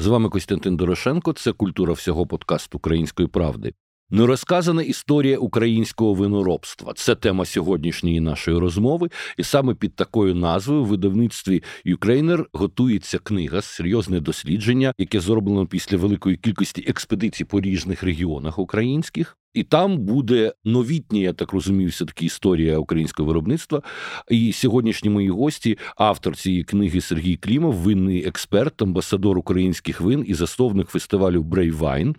[0.00, 1.32] З вами Костянтин Дорошенко.
[1.32, 3.72] Це культура всього подкасту Української правди.
[4.10, 10.86] Нерозказана історія українського виноробства це тема сьогоднішньої нашої розмови, і саме під такою назвою в
[10.86, 18.58] видавництві Ukraїner готується книга серйозне дослідження, яке зроблено після великої кількості експедицій по різних регіонах
[18.58, 19.37] українських.
[19.54, 23.82] І там буде новітня, я так розумію, все таки історія українського виноробства.
[24.30, 30.34] І сьогоднішні мої гості, автор цієї книги Сергій Клімов, винний експерт, амбасадор українських вин і
[30.34, 32.16] засновник фестивалю Brave Wine,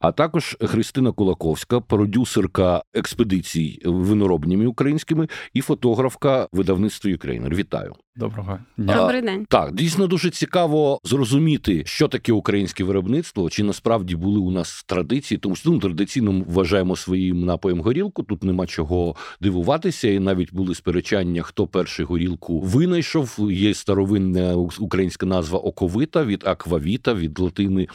[0.00, 7.54] а також Христина Кулаковська, продюсерка експедицій виноробнями українськими і фотографка видавництва Ukraїner.
[7.54, 7.94] Вітаю.
[8.16, 8.96] Доброго дня.
[8.96, 9.46] Добрий день.
[9.48, 15.38] Так, дійсно дуже цікаво зрозуміти, що таке українське виноробство, чи насправді були у нас традиції,
[15.38, 16.32] тому що ну, традиційно
[16.64, 18.22] вважаємо своїм напоєм горілку.
[18.22, 23.38] Тут нема чого дивуватися, і навіть були сперечання, хто перший горілку винайшов.
[23.50, 27.88] Є старовинна українська назва оковита від аквавіта, від латини.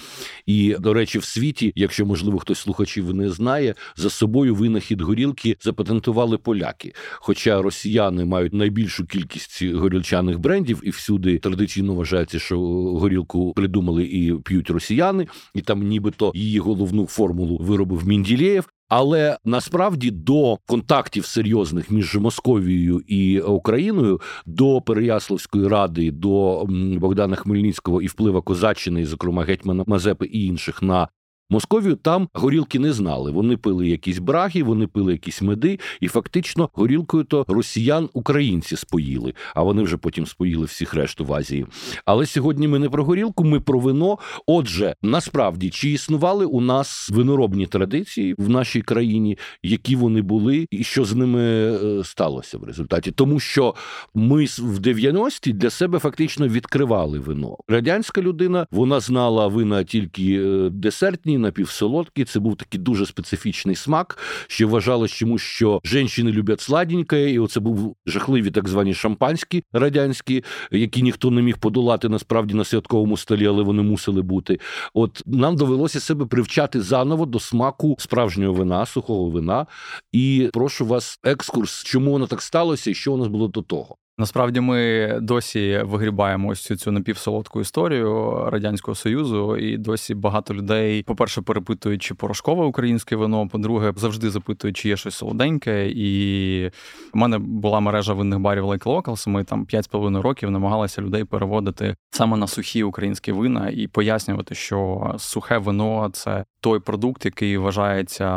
[0.45, 5.57] І, до речі, в світі, якщо можливо хтось слухачів не знає, за собою винахід горілки
[5.61, 6.93] запатентували поляки.
[7.13, 12.59] Хоча росіяни мають найбільшу кількість горілки вітчизняних брендів, і всюди традиційно вважається, що
[12.99, 18.58] горілку придумали і п'ють росіяни, і там, нібито її головну формулу виробив Мінділєєв.
[18.89, 26.65] Але насправді до контактів серйозних між Московією і Україною до Переяславської ради, до
[26.99, 31.07] Богдана Хмельницького і вплива Козаччини, зокрема гетьмана Мазепи і інших на
[31.51, 33.31] Московію там горілки не знали.
[33.31, 39.33] Вони пили якісь браги, вони пили якісь меди, і фактично горілкою то росіян українці споїли,
[39.55, 41.65] а вони вже потім споїли всіх решту в Азії.
[42.05, 44.17] Але сьогодні ми не про горілку, ми про вино.
[44.47, 50.83] Отже, насправді чи існували у нас виноробні традиції в нашій країні, які вони були, і
[50.83, 53.75] що з ними е, сталося в результаті, тому що
[54.13, 57.57] ми в 90-ті для себе фактично відкривали вино.
[57.67, 62.25] Радянська людина вона знала вина тільки е, десертні напівсолодкий.
[62.25, 64.17] Це був такий дуже специфічний смак.
[64.47, 70.43] Ще вважалось чомусь, що жінки люблять сладеньке, і оце був жахливі так звані шампанські радянські,
[70.71, 74.59] які ніхто не міг подолати насправді на святковому столі, але вони мусили бути.
[74.93, 79.65] От нам довелося себе привчати заново до смаку справжнього вина, сухого вина.
[80.11, 83.95] І прошу вас, екскурс, чому воно так сталося, і що у нас було до того.
[84.19, 91.03] Насправді ми досі вигрібаємо ось цю, цю напівсолодку історію радянського союзу, і досі багато людей,
[91.03, 93.47] по-перше, перепитують, чи порошкове українське вино.
[93.47, 95.89] По-друге, завжди запитують, чи є щось солоденьке.
[95.89, 96.67] І
[97.13, 101.95] в мене була мережа винних барів Like Locals, Ми там 5,5 років намагалися людей переводити
[102.11, 108.27] саме на сухі українські вина і пояснювати, що сухе вино це той продукт, який вважається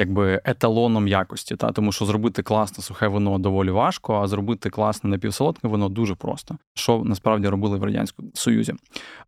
[0.00, 5.10] якби еталоном якості, та тому що зробити класне сухе вино доволі важко, а зробити класне
[5.10, 6.56] напівсолодке вино дуже просто.
[6.74, 8.74] Що насправді робили в радянському союзі.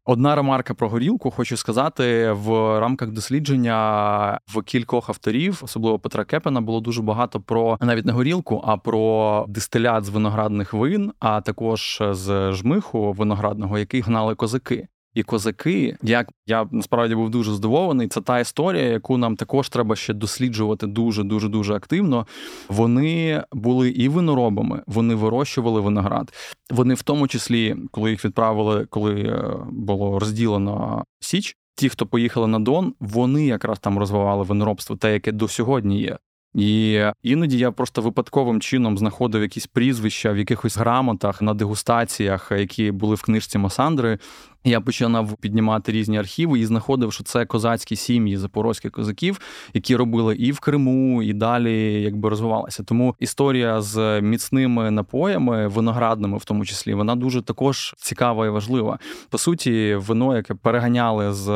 [0.04, 2.50] Одна ремарка про горілку, хочу сказати, в
[2.80, 8.62] рамках дослідження в кількох авторів, особливо Петра Кепена, було дуже багато про навіть не горілку,
[8.66, 14.88] а про дистилят з виноградних вин, а також з жмиху виноградного, який гнали козаки.
[15.14, 19.96] І козаки, як я насправді був дуже здивований, це та історія, яку нам також треба
[19.96, 22.26] ще досліджувати дуже дуже дуже активно.
[22.68, 26.32] Вони були і виноробами, вони вирощували виноград.
[26.70, 31.56] Вони, в тому числі, коли їх відправили, коли е, було розділено Січ.
[31.74, 36.18] Ті, хто поїхали на Дон, вони якраз там розвивали виноробство, те, яке до сьогодні є.
[36.54, 42.90] І іноді я просто випадковим чином знаходив якісь прізвища в якихось грамотах на дегустаціях, які
[42.90, 44.18] були в книжці Масандри,
[44.64, 49.40] я починав піднімати різні архіви і знаходив, що це козацькі сім'ї запорозьких козаків,
[49.74, 52.82] які робили і в Криму, і далі якби розвивалася.
[52.82, 58.98] Тому історія з міцними напоями, виноградними, в тому числі, вона дуже також цікава і важлива.
[59.30, 61.48] По суті, вино, яке переганяли з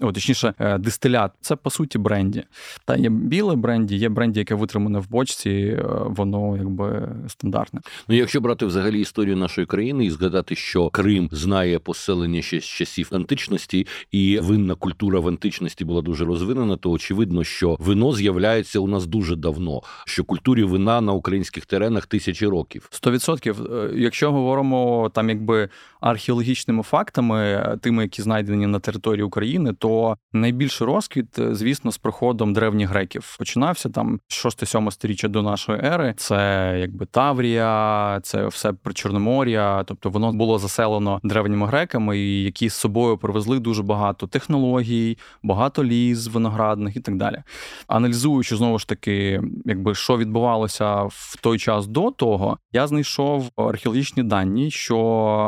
[0.00, 2.44] о, точніше, е, дистилят, це по суті бренді.
[2.84, 7.80] Та є біле бренді, є бренді, яке витримане в бочці, е, воно якби стандартне.
[8.08, 12.64] Ну, якщо брати взагалі історію нашої країни і згадати, що Крим знає поселення ще з
[12.64, 18.80] часів античності, і винна культура в античності була дуже розвинена, то очевидно, що вино з'являється
[18.80, 19.80] у нас дуже давно.
[20.06, 22.88] Що культурі вина на українських теренах тисячі років.
[22.90, 23.72] Сто відсотків.
[23.72, 25.68] Е, якщо говоримо там, якби
[26.00, 32.52] археологічними фактами, тими, які знайдені на території України, то найбільший розквіт, е, звісно, з приходом
[32.52, 36.14] древніх греків починався там 6-7 сторіччя до нашої ери.
[36.16, 42.18] Це якби Таврія, це все при Чорномор'я, тобто воно було заселено древніми греками.
[42.18, 47.42] і які з собою привезли дуже багато технологій, багато ліз виноградних і так далі.
[47.86, 54.22] Аналізуючи знову ж таки, якби що відбувалося в той час до того, я знайшов археологічні
[54.22, 54.96] дані, що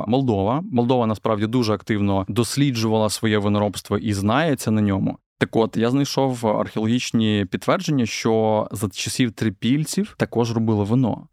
[0.09, 5.19] Молдова, Молдова насправді дуже активно досліджувала своє виноробство і знається на ньому.
[5.39, 11.29] Так от я знайшов археологічні підтвердження, що за часів трипільців також робили вино.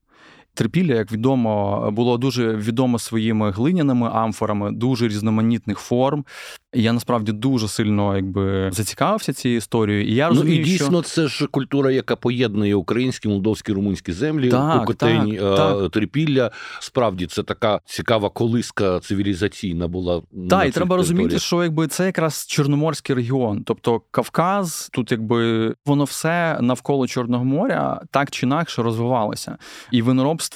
[0.59, 6.25] Трипілля, як відомо, було дуже відомо своїми глиняними амфорами, дуже різноманітних форм.
[6.73, 10.07] І Я насправді дуже сильно якби зацікавився цією історією.
[10.07, 11.11] І я розумію, ну, і дійсно що...
[11.11, 15.91] це ж культура, яка поєднує українські, молдовські, румунські землі, так, Кокотень, так, так.
[15.91, 16.51] трипілля.
[16.79, 20.21] Справді це така цікава колиска цивілізаційна була.
[20.49, 26.03] Так, і треба розуміти, що якби це якраз Чорноморський регіон, тобто Кавказ, тут якби воно
[26.03, 29.57] все навколо Чорного моря так чи інакше розвивалося.
[29.91, 30.48] І виноробство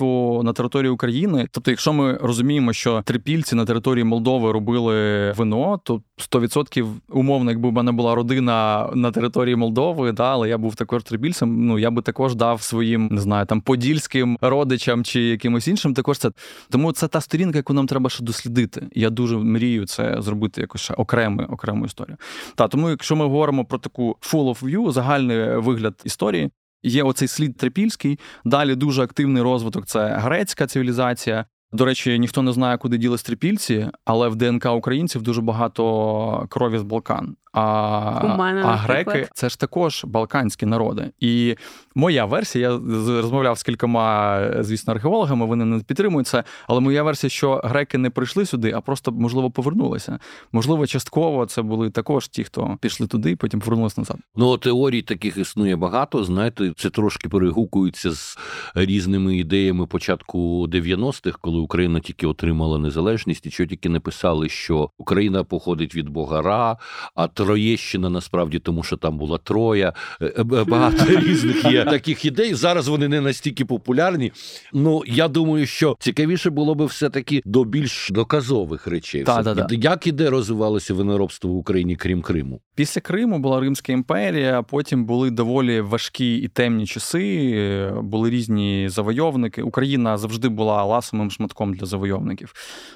[0.44, 1.48] на території України.
[1.51, 7.69] Тобто, якщо ми розуміємо, що трипільці на території Молдови робили вино, то 100% умовно, якби
[7.69, 11.92] в мене була родина на території Молдови, да, але я був також трибільцем, ну я
[11.92, 15.94] би також дав своїм, не знаю, там подільським родичам чи якимось іншим.
[15.94, 16.31] Також це
[16.69, 18.88] тому це та сторінка, яку нам треба ще дослідити.
[18.96, 22.18] Я дуже мрію це зробити якось ще окрему, окрему історію.
[22.56, 26.51] Та тому, якщо ми говоримо про таку full of view, загальний вигляд історії.
[26.83, 28.19] Є оцей слід трипільський.
[28.45, 31.45] Далі дуже активний розвиток це грецька цивілізація.
[31.74, 36.78] До речі, ніхто не знає, куди діли стрипільці, але в ДНК українців дуже багато крові
[36.78, 37.36] з Балкан.
[37.54, 41.12] А мене, а греки це ж також балканські народи.
[41.20, 41.56] І
[41.96, 42.80] моя версія, я
[43.22, 46.44] розмовляв з кількома, звісно, археологами, вони не підтримують це.
[46.68, 50.20] Але моя версія, що греки не прийшли сюди, а просто можливо повернулися.
[50.52, 54.18] Можливо, частково це були також ті, хто пішли туди, і потім повернулися назад.
[54.36, 56.24] Ну теорій таких існує багато.
[56.24, 58.38] Знаєте, це трошки перегукується з
[58.75, 64.89] різними ідеями початку 90-х, коли Україна тільки отримала незалежність, і що тільки не писали, що
[64.98, 66.77] Україна походить від Бога Ра,
[67.15, 69.94] а Троєщина насправді, тому що там була Троя.
[70.21, 72.54] Е, е, багато різних є таких ідей.
[72.54, 74.31] Зараз вони не настільки популярні.
[74.74, 79.24] Ну я думаю, що цікавіше було би все-таки до більш доказових речей.
[79.24, 79.68] Та, та, та.
[79.75, 82.62] Як і де розвивалося виноробство в Україні, крім Криму?
[82.75, 84.62] Після Криму була Римська імперія.
[84.62, 87.94] Потім були доволі важкі і темні часи.
[88.01, 89.62] Були різні завойовники.
[89.62, 92.53] Україна завжди була ласовим шматком для завойовників.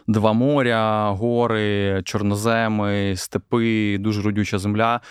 [0.08, 5.02] Два моря, гори, чорноземи, степи, дуже родюча земля.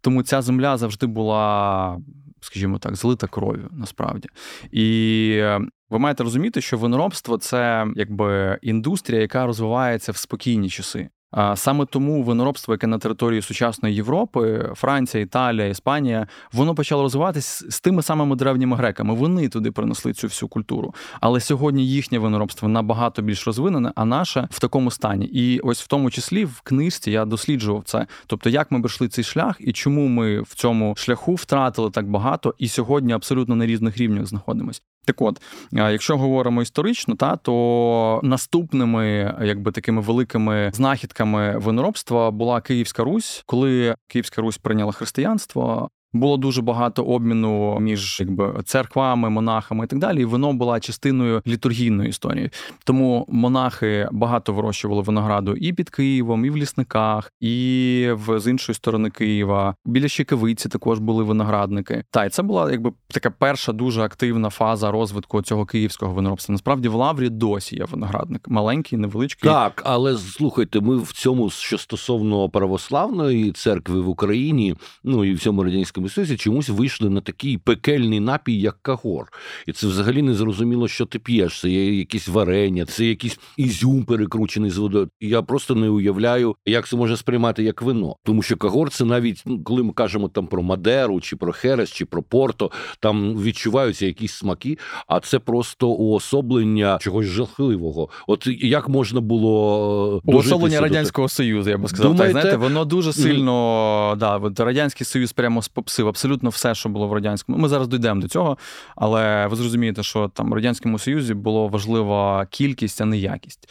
[0.00, 1.98] Тому ця земля завжди була,
[2.40, 4.28] скажімо так, злита кров'ю насправді.
[4.72, 5.42] І
[5.90, 11.08] ви маєте розуміти, що виноробство це якби індустрія, яка розвивається в спокійні часи.
[11.54, 17.80] Саме тому виноробство, яке на території сучасної Європи, Франція, Італія, Іспанія, воно почало розвиватися з
[17.80, 19.14] тими самими древніми греками.
[19.14, 20.94] Вони туди принесли цю всю культуру.
[21.20, 25.26] Але сьогодні їхнє виноробство набагато більш розвинене, а наше в такому стані.
[25.26, 28.06] І ось в тому числі в книжці я досліджував це.
[28.26, 32.54] Тобто, як ми пройшли цей шлях і чому ми в цьому шляху втратили так багато,
[32.58, 34.82] і сьогодні абсолютно на різних рівнях знаходимось.
[35.04, 35.42] Так от,
[35.72, 43.94] якщо говоримо історично, та то наступними, якби такими великими знахідками виноробства була Київська Русь, коли
[44.08, 45.90] Київська Русь прийняла християнство.
[46.14, 50.20] Було дуже багато обміну між якби церквами, монахами і так далі.
[50.20, 52.50] І Воно була частиною літургійної історії.
[52.84, 58.74] Тому монахи багато вирощували винограду і під Києвом, і в лісниках, і в з іншої
[58.76, 59.74] сторони Києва.
[59.84, 62.04] Біля Щекавиці також були виноградники.
[62.10, 66.52] Та й це була якби така перша дуже активна фаза розвитку цього київського виноробства.
[66.52, 69.50] Насправді в Лаврі досі є виноградник, маленький, невеличкий.
[69.50, 75.40] Так, але слухайте, ми в цьому що стосовно православної церкви в Україні, ну і в
[75.40, 79.32] цьому радянському Союзі чомусь вийшли на такий пекельний напій, як кагор.
[79.66, 81.60] І це взагалі не зрозуміло, що ти п'єш.
[81.60, 85.08] Це є якісь варення, це якийсь ізюм перекручений з водою.
[85.20, 88.16] Я просто не уявляю, як це може сприймати як вино.
[88.24, 91.92] Тому що кагор це навіть ну, коли ми кажемо там про Мадеру, чи про Херес,
[91.92, 92.70] чи про Порто,
[93.00, 98.08] там відчуваються якісь смаки, а це просто уособлення чогось жахливого.
[98.26, 102.12] От як можна було е, уособлення радянського союзу, я би сказав.
[102.12, 102.32] Думаєте?
[102.32, 105.62] Так, знаєте, воно дуже сильно да, от радянський союз прямо
[105.94, 107.58] спопсив абсолютно все, що було в радянському.
[107.58, 108.58] Ми зараз дійдемо до цього,
[108.96, 113.68] але ви зрозумієте, що там в радянському союзі було важлива кількість, а не якість.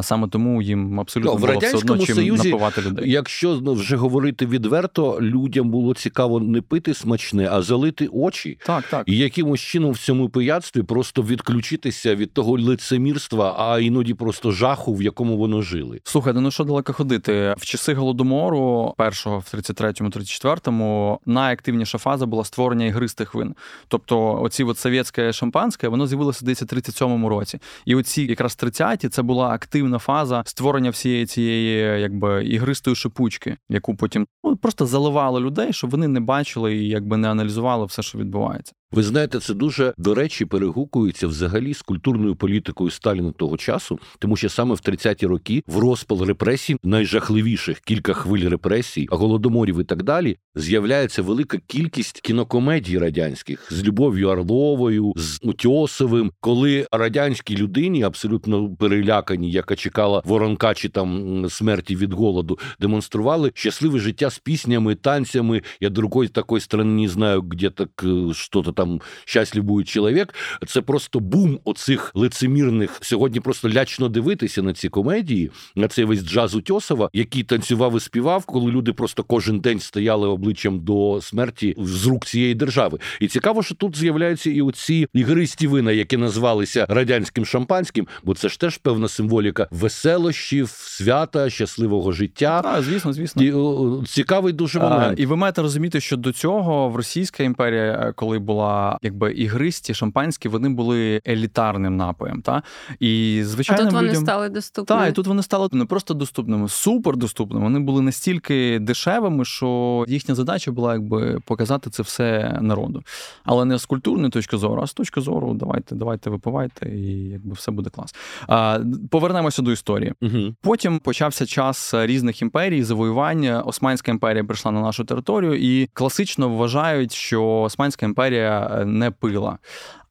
[0.00, 3.10] Саме тому їм абсолютно ну, було все одно чим Союзі, напивати людей.
[3.10, 8.58] Якщо ну, вже говорити відверто, людям було цікаво не пити смачне, а залити очі.
[8.66, 9.02] Так, так.
[9.06, 14.94] І якимось чином в цьому пияцтві просто відключитися від того лицемірства, а іноді просто жаху,
[14.94, 16.00] в якому воно жили.
[16.04, 21.20] Слухайте, ну що далеко ходити в часи голодомору, першого в 33-му, 34-му,
[21.52, 23.54] найактивніша фаза була створення ігристих вин.
[23.88, 27.58] Тобто, оці от совєтське шампанське, воно з'явилося десь у 37-му році.
[27.84, 33.96] І оці якраз 30-ті це була активна фаза створення всієї цієї якби ігристої шипучки, яку
[33.96, 38.18] потім ну, просто заливали людей, щоб вони не бачили і якби не аналізували все, що
[38.18, 38.72] відбувається.
[38.92, 44.36] Ви знаєте, це дуже до речі перегукується взагалі з культурною політикою Сталіна того часу, тому
[44.36, 50.02] що саме в 30-ті роки в розпал репресій, найжахливіших кілька хвиль репресій, голодоморів і так
[50.02, 58.76] далі, з'являється велика кількість кінокомедій радянських з Любов'ю Орловою, з Утьосовим, коли радянській людині абсолютно
[58.76, 65.62] перелякані, яка чекала воронка чи там смерті від голоду, демонстрували щасливе життя з піснями, танцями.
[65.80, 70.34] Я другої такої сторони не знаю, де так е, що то там щаслив буде чоловік.
[70.66, 72.98] Це просто бум оцих лицемірних.
[73.00, 78.00] Сьогодні просто лячно дивитися на ці комедії, на цей весь джаз Утьосова, який танцював і
[78.00, 82.98] співав, коли люди просто кожен день стояли обличчям до смерті з рук цієї держави.
[83.20, 88.48] І цікаво, що тут з'являються і оці ігристі вина, які назвалися радянським шампанським, бо це
[88.48, 92.62] ж теж певна символіка веселощів, свята, щасливого життя.
[92.64, 93.42] А, звісно, звісно.
[93.42, 95.18] І, цікавий дуже момент.
[95.18, 98.71] А, і ви маєте розуміти, що до цього в Російська імперія, коли була
[99.02, 102.42] якби ігристі, шампанські, вони були елітарним напоєм.
[102.42, 102.62] Та?
[103.00, 104.22] І звичайно, а тут вони людям...
[104.22, 105.00] стали доступними.
[105.00, 107.64] Так, і тут вони стали не просто доступними, супер доступними.
[107.64, 113.02] Вони були настільки дешевими, що їхня задача була якби показати це все народу.
[113.44, 117.52] Але не з культурної точки зору, а з точки зору, давайте, давайте випивайте, і якби
[117.52, 118.14] все буде клас.
[118.48, 120.12] А, Повернемося до історії.
[120.22, 120.54] Угу.
[120.60, 123.60] Потім почався час різних імперій, завоювання.
[123.60, 129.58] Османська імперія прийшла на нашу територію, і класично вважають, що Османська імперія не пила.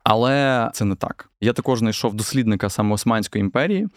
[0.04, 1.31] Але це не так.
[1.44, 3.88] Я також знайшов дослідника саме Османської імперії,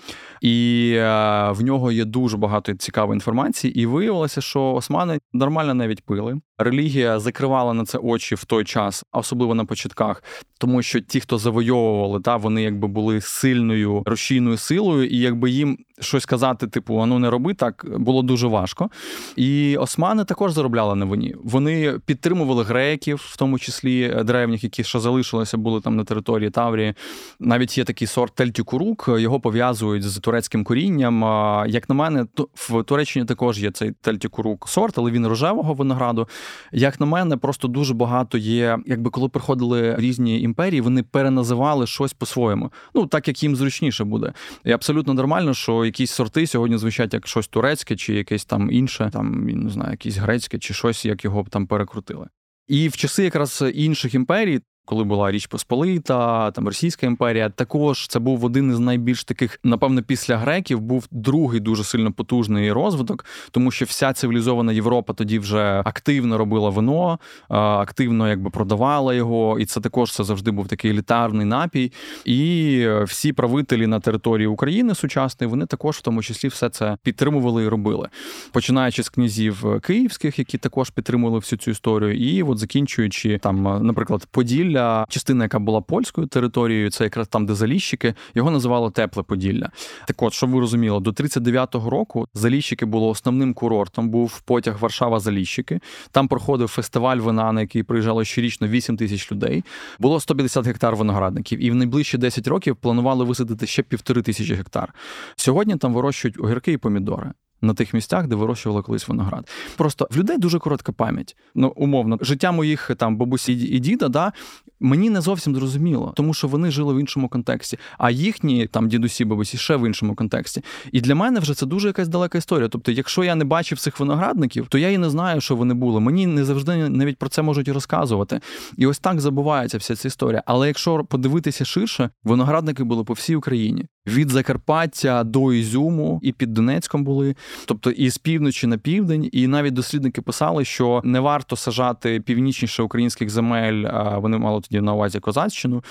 [0.40, 3.80] і е, в нього є дуже багато цікавої інформації.
[3.80, 6.40] І виявилося, що османи нормально навіть пили.
[6.58, 10.22] Релігія закривала на це очі в той час, особливо на початках,
[10.58, 15.78] тому що ті, хто завойовували, та вони якби були сильною рушійною силою, і якби їм
[16.00, 18.90] щось казати, типу, а ну не роби так, було дуже важко.
[19.36, 21.34] І османи також заробляли на вині.
[21.44, 26.94] Вони підтримували греків, в тому числі древніх, які ще залишилися, були там на території Таврії.
[27.40, 31.22] Навіть є такий сорт тельтюкурук, його пов'язують з турецьким корінням.
[31.68, 36.28] Як на мене, в Туреччині також є цей тельтюкурук сорт, але він рожевого винограду.
[36.72, 38.78] Як на мене, просто дуже багато є.
[38.86, 42.72] Якби коли приходили різні імперії, вони переназивали щось по-своєму.
[42.94, 44.32] Ну так як їм зручніше буде.
[44.64, 49.10] І абсолютно нормально, що якісь сорти сьогодні звучать як щось турецьке, чи якесь там інше,
[49.12, 52.28] там не знаю, якесь грецьке, чи щось, як його там перекрутили.
[52.68, 58.18] І в часи якраз інших імперій коли була Річ Посполита, там Російська імперія, також це
[58.18, 63.70] був один із найбільш таких, напевно, після греків був другий дуже сильно потужний розвиток, тому
[63.70, 69.80] що вся цивілізована Європа тоді вже активно робила вино, активно якби продавала його, і це
[69.80, 71.92] також це завжди був такий елітарний напій.
[72.24, 77.64] І всі правителі на території України сучасної вони також в тому числі все це підтримували
[77.64, 78.08] і робили,
[78.52, 84.26] починаючи з князів київських, які також підтримували всю цю історію, і от закінчуючи там, наприклад,
[84.30, 84.73] Поділь.
[84.74, 89.70] Поділля, частина, яка була польською територією, це якраз там, де Заліщики, його називали Тепле Поділля.
[90.06, 95.80] Так от, щоб ви розуміли, до 39-го року Заліщики було основним курортом, був потяг Варшава-Заліщики.
[96.10, 99.64] Там проходив фестиваль вина, на який приїжджало щорічно 8 тисяч людей.
[99.98, 104.94] Було 150 гектар виноградників, і в найближчі 10 років планували висадити ще півтори тисячі гектар.
[105.36, 109.50] Сьогодні там вирощують огірки і помідори на тих місцях, де вирощували колись виноград.
[109.76, 111.36] Просто в людей дуже коротка пам'ять.
[111.54, 114.32] Ну, умовно, життя моїх там бабусі і діда, да,
[114.80, 119.24] мені не зовсім зрозуміло, тому що вони жили в іншому контексті, а їхні там дідусі,
[119.24, 120.62] бабусі ще в іншому контексті.
[120.92, 122.68] І для мене вже це дуже якась далека історія.
[122.68, 126.00] Тобто, якщо я не бачив цих виноградників, то я і не знаю, що вони були.
[126.00, 128.40] Мені не завжди навіть про це можуть розказувати.
[128.76, 130.42] І ось так забувається вся ця історія.
[130.46, 136.52] Але якщо подивитися ширше, виноградники були по всій Україні від Закарпаття до Ізюму, і під
[136.52, 141.56] Донецьком були, тобто і з півночі на південь, і навіть дослідники писали, що не варто
[141.56, 143.84] сажати північніше українських земель.
[144.16, 145.84] Вони мали тоді на увазі козаччину,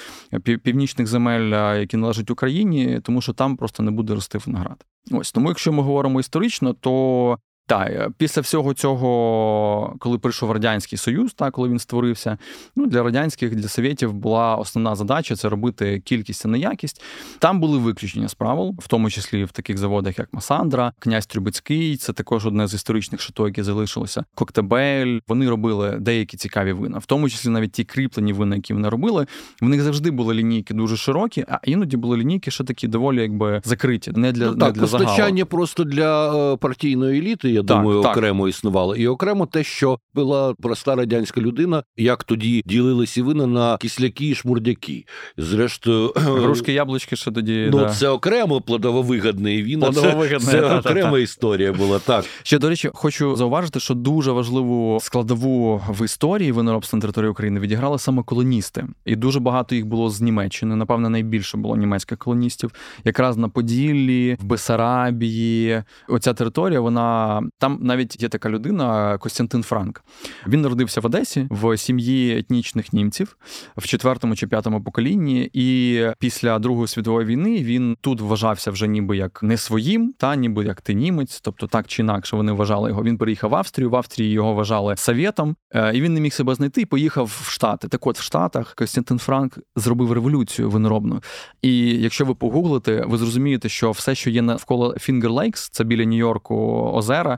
[0.64, 4.86] північних земель, які належать Україні, тому що там просто не буде рости виноград.
[5.12, 10.98] Ось тому, якщо ми говоримо історично, то так, е, після всього цього, коли прийшов радянський
[10.98, 12.38] союз, так коли він створився,
[12.76, 17.02] ну для радянських для совєтів була основна задача це робити кількість, а не якість.
[17.40, 21.98] Там були виключення з правил, в тому числі в таких заводах, як Масандра, князь Трюбецький.
[21.98, 24.26] Це також одне з історичних шато, які залишилося.
[24.36, 25.20] Коктебель.
[25.28, 29.28] Вони робили деякі цікаві вина, в тому числі навіть ті кріплені вина, які вони робили.
[29.62, 33.62] В них завжди були лінійки дуже широкі, а іноді були лінійки, ще такі доволі якби
[33.64, 34.12] закриті.
[34.16, 38.02] Не для ну, так, не для постачання просто для е, партійної еліти я так, думаю,
[38.02, 38.18] так.
[38.18, 43.78] окремо існувала, і окремо те, що була проста радянська людина, як тоді ділилися вина на
[43.78, 45.06] кисляки і шмурдяки.
[45.38, 47.90] Зрештою, грушки, яблучки ще тоді ну да.
[47.90, 49.94] це окремо плодововигадне віно.
[49.94, 52.00] Це, це та, окрема та, історія була.
[52.00, 57.32] Так ще до речі, хочу зауважити, що дуже важливу складову в історії виноробства на території
[57.32, 60.76] України відіграли саме колоністи, і дуже багато їх було з Німеччини.
[60.76, 62.72] Напевно, найбільше було німецьких колоністів,
[63.04, 65.84] якраз на Поділлі, в Бесарабії.
[66.08, 70.04] Оця територія, вона там навіть є така людина, Костянтин Франк.
[70.48, 73.38] Він народився в Одесі в сім'ї етнічних німців
[73.78, 75.50] в четвертому чи п'ятому поколінні.
[75.54, 80.66] І після Другої світової війни він тут вважався вже ніби як не своїм, та ніби
[80.66, 83.04] як ти німець, тобто так чи інакше вони вважали його.
[83.04, 83.90] Він переїхав в Австрію.
[83.90, 86.82] В Австрії його вважали совєтом, е, і він не міг себе знайти.
[86.82, 87.88] і Поїхав в Штати.
[87.88, 91.22] Так, от в Штатах Костянтин Франк зробив революцію виноробну.
[91.62, 96.04] І якщо ви погуглите, ви зрозумієте, що все, що є навколо Finger Lakes, це біля
[96.04, 96.56] Нью-Йорку
[96.94, 97.33] озера,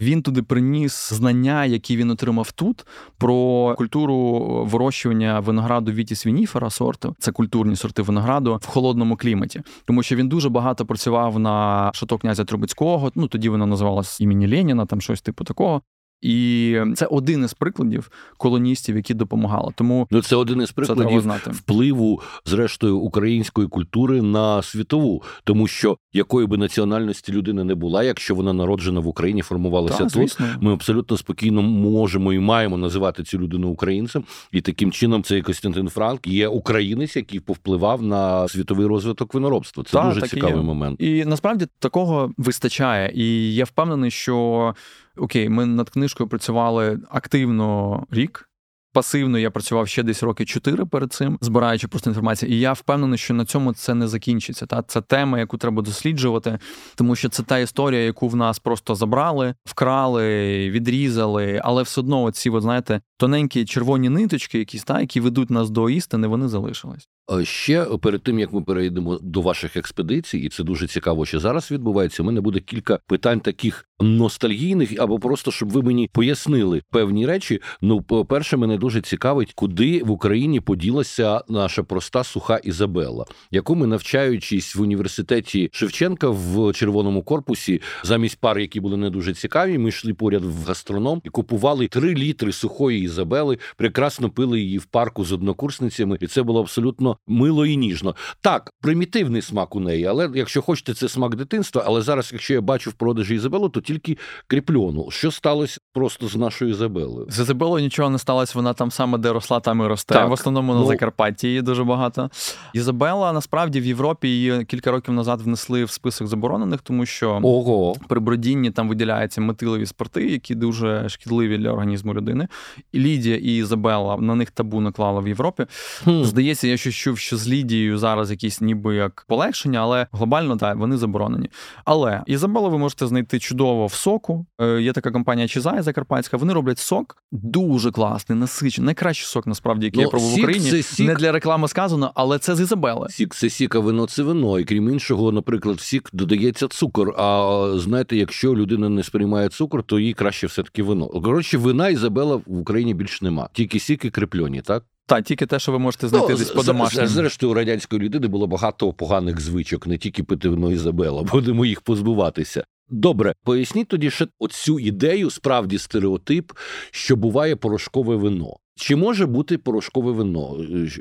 [0.00, 2.86] він туди приніс знання, які він отримав тут,
[3.18, 7.16] про культуру вирощування винограду Вітіс Вініфера сорту.
[7.18, 12.18] Це культурні сорти винограду в холодному кліматі, тому що він дуже багато працював на шато
[12.18, 13.12] князя Трубецького.
[13.14, 15.82] Ну тоді воно називалось імені Леніна, там щось типу такого.
[16.22, 19.72] І це один із прикладів колоністів, які допомагали.
[19.74, 21.50] Тому ну це один із прикладів знати.
[21.50, 28.34] впливу, зрештою, української культури на світову, тому що якої би національності людина не була, якщо
[28.34, 30.12] вона народжена в Україні, формувалася так, тут.
[30.12, 30.46] Звісно.
[30.60, 34.24] Ми абсолютно спокійно можемо і маємо називати цю людину українцем.
[34.52, 39.84] І таким чином цей Костянтин Франк є українець, який повпливав на світовий розвиток виноробства.
[39.84, 41.00] Це так, дуже цікавий момент.
[41.00, 43.12] І насправді такого вистачає.
[43.14, 44.74] І я впевнений, що
[45.20, 48.50] окей, ми над книжкою працювали активно рік.
[48.92, 52.52] Пасивно я працював ще десь роки чотири перед цим, збираючи просто інформацію.
[52.52, 54.66] І я впевнений, що на цьому це не закінчиться.
[54.66, 56.58] Та це тема, яку треба досліджувати,
[56.94, 62.30] тому що це та історія, яку в нас просто забрали, вкрали, відрізали, але все одно,
[62.30, 67.08] ці, от, знаєте, тоненькі червоні ниточки, якісь та які ведуть нас до істини, вони залишились.
[67.42, 71.70] Ще перед тим як ми перейдемо до ваших експедицій, і це дуже цікаво, що зараз
[71.70, 72.22] відбувається.
[72.22, 77.60] У мене буде кілька питань таких ностальгійних, або просто щоб ви мені пояснили певні речі.
[77.80, 83.74] Ну, по перше, мене дуже цікавить, куди в Україні поділася наша проста суха Ізабелла, яку
[83.74, 89.78] ми навчаючись в університеті Шевченка в червоному корпусі, замість пар, які були не дуже цікаві,
[89.78, 94.84] ми йшли поряд в гастроном і купували три літри сухої Ізабели, прекрасно пили її в
[94.84, 98.16] парку з однокурсницями, і це було абсолютно мило і ніжно.
[98.40, 101.82] Так, примітивний смак у неї, але якщо хочете, це смак дитинства.
[101.86, 105.10] Але зараз, якщо я бачу в продажі Ізабелу, то тільки кріпльону.
[105.10, 107.26] Що сталося просто з нашою Ізабелою?
[107.30, 108.52] З Ізабелою нічого не сталося.
[108.56, 110.14] Вона там саме де росла, там і росте.
[110.14, 110.28] Так.
[110.28, 110.86] В основному на ну...
[110.86, 112.30] Закарпатті її дуже багато.
[112.74, 117.94] Ізабела насправді в Європі її кілька років назад внесли в список заборонених, тому що Ого.
[118.08, 122.48] при бродінні там виділяються метилові спорти, які дуже шкідливі для організму людини.
[122.92, 125.66] І Лідія і Ізабела на них табу наклала в Європі.
[126.04, 126.22] Хм.
[126.22, 130.76] Здається, я щось чув, що з Лідією зараз якісь ніби як полегшення, але глобально так,
[130.76, 131.50] вони заборонені.
[131.84, 134.46] Але Ізабелу ви можете знайти чудово в соку.
[134.60, 136.36] Е, є така компанія Чизай Закарпатська.
[136.36, 138.86] Вони роблять сок дуже класний, насичений.
[138.86, 140.70] Найкращий сок, насправді, який ну, я пробував в Україні.
[140.70, 141.06] Це сік...
[141.06, 143.08] Не для реклами сказано, але це з Ізабели.
[143.10, 144.58] Сік це сік, а вино це вино.
[144.58, 147.14] І крім іншого, наприклад, в сік додається цукор.
[147.18, 151.08] А знаєте, якщо людина не сприймає цукор, то їй краще все таки вино.
[151.08, 153.48] Коротше, вина Ізабела в Україні більш нема.
[153.52, 154.84] Тільки сіки крепльоні, так?
[155.10, 157.08] Так, тільки те, що ви можете знайти ну, десь по домашньому.
[157.08, 161.80] Зрештою, у радянської людини було багато поганих звичок, не тільки пити вино Ізабела, будемо їх
[161.80, 162.64] позбуватися.
[162.90, 166.52] Добре, поясніть тоді ще оцю ідею, справді стереотип,
[166.90, 168.56] що буває порошкове вино.
[168.76, 170.56] Чи може бути порошкове вино?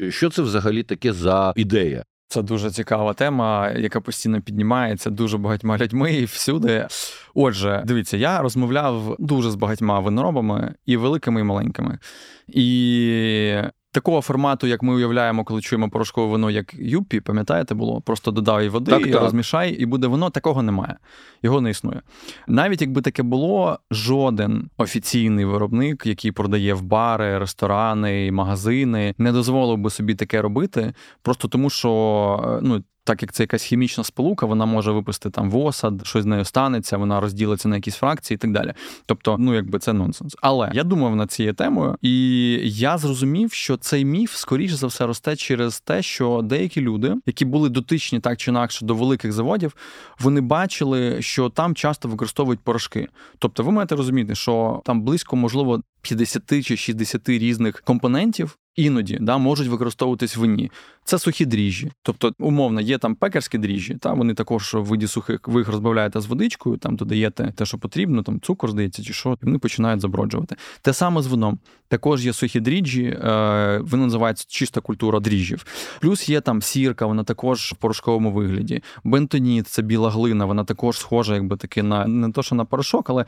[0.09, 2.03] Що це взагалі таке за ідея?
[2.27, 6.87] Це дуже цікава тема, яка постійно піднімається дуже багатьма людьми і всюди.
[7.33, 11.99] Отже, дивіться, я розмовляв дуже з багатьма виноробами і великими, і маленькими.
[12.47, 18.31] І Такого формату, як ми уявляємо, коли чуємо порошкове вино, як юпі, пам'ятаєте, було просто
[18.31, 19.21] додай води, так, і так.
[19.21, 20.29] розмішай, і буде воно.
[20.29, 20.95] Такого немає,
[21.43, 22.01] його не існує.
[22.47, 29.77] Навіть якби таке було, жоден офіційний виробник, який продає в бари, ресторани, магазини, не дозволив
[29.77, 31.89] би собі таке робити, просто тому що
[32.43, 36.23] е, ну так як це якась хімічна сполука, вона може випустити там в осад, щось
[36.23, 38.73] з нею станеться, вона розділиться на якісь фракції і так далі.
[39.05, 40.35] Тобто, ну якби це нонсенс.
[40.41, 42.11] Але я думав над цією темою, і
[42.63, 47.45] я зрозумів, що цей міф скоріше за все росте через те, що деякі люди, які
[47.45, 49.75] були дотичні так чи інакше до великих заводів,
[50.19, 53.07] вони бачили, що там часто використовують порошки.
[53.39, 59.37] Тобто, ви маєте розуміти, що там близько, можливо, 50 чи 60 різних компонентів іноді да,
[59.37, 60.71] можуть використовуватись вині.
[61.09, 61.91] Це сухі дріжджі.
[62.03, 66.21] Тобто, умовно, є там пекарські дріжджі, та вони також в виді сухих ви їх розбавляєте
[66.21, 70.01] з водичкою, там додаєте те, що потрібно, там цукор здається, чи що, і вони починають
[70.01, 70.55] заброджувати.
[70.81, 71.59] Те саме з вином.
[71.87, 75.65] Також є сухі дріжджі, е, вони називаються чиста культура дріжджів.
[76.01, 78.83] Плюс є там сірка, вона також в порошковому вигляді.
[79.03, 83.09] Бентоніт це біла глина, вона також схожа, якби таки на не то, що на порошок,
[83.09, 83.25] але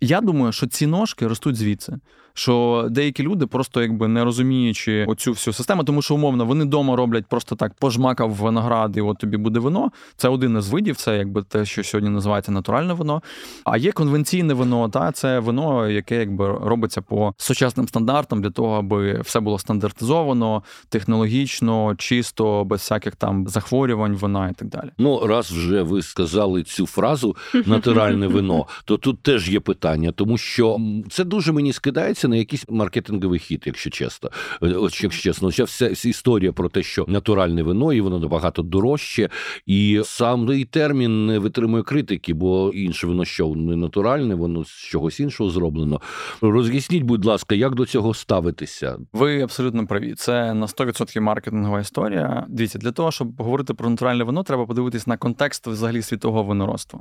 [0.00, 1.98] я думаю, що ці ножки ростуть звідси
[2.34, 6.96] що деякі люди просто якби не розуміючи оцю всю систему, тому що умовно вони вдома
[6.96, 9.90] роблять просто так пожмакав виноград, і от тобі буде вино.
[10.16, 13.22] Це один із видів, це якби те, що сьогодні називається натуральне вино.
[13.64, 18.74] А є конвенційне вино, та це вино, яке якби робиться по сучасним стандартам для того,
[18.76, 24.90] аби все було стандартизовано, технологічно, чисто, без всяких там захворювань, вина і так далі.
[24.98, 30.38] Ну раз вже ви сказали цю фразу натуральне вино, то тут теж є питання, тому
[30.38, 34.30] що це дуже мені скидається на якийсь маркетинговий хід, якщо чесно.
[34.62, 39.28] Е, якщо чесно, вся вся історія про те, що натуральне вино і воно набагато дорожче,
[39.66, 44.68] і сам і термін не витримує критики, бо інше вино, що не натуральне, воно з
[44.68, 46.00] чогось іншого зроблено.
[46.40, 48.98] Роз'ясніть, будь ласка, як до цього ставитися?
[49.12, 50.14] Ви абсолютно праві.
[50.14, 52.46] Це на 100% маркетингова історія.
[52.48, 57.00] Дивіться, для того, щоб говорити про натуральне вино, треба подивитись на контекст взагалі світового виноробства.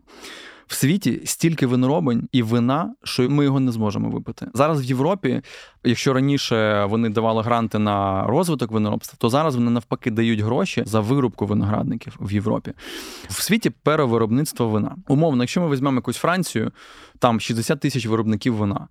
[0.68, 4.48] В світі стільки виноробень і вина, що ми його не зможемо випити.
[4.54, 5.42] Зараз в Європі,
[5.84, 11.00] якщо раніше вони давали гранти на розвиток виноробства, то зараз вони навпаки дають гроші за
[11.00, 12.74] вирубку виноградників в Європі.
[13.30, 14.96] В світі перевиробництво вина.
[15.08, 16.72] Умовно, якщо ми візьмемо якусь Францію,
[17.20, 18.88] там 60 тисяч виробників вина.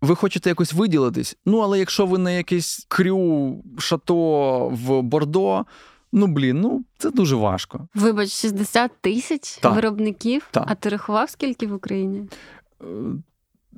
[0.00, 1.36] Ви хочете якось виділитись?
[1.46, 4.14] Ну але якщо ви не якесь крю шато
[4.68, 5.64] в Бордо.
[6.16, 7.88] Ну блін, ну це дуже важко.
[7.94, 10.48] Вибач, 60 тисяч виробників.
[10.50, 10.64] Так.
[10.66, 12.28] А ти рахував скільки в Україні?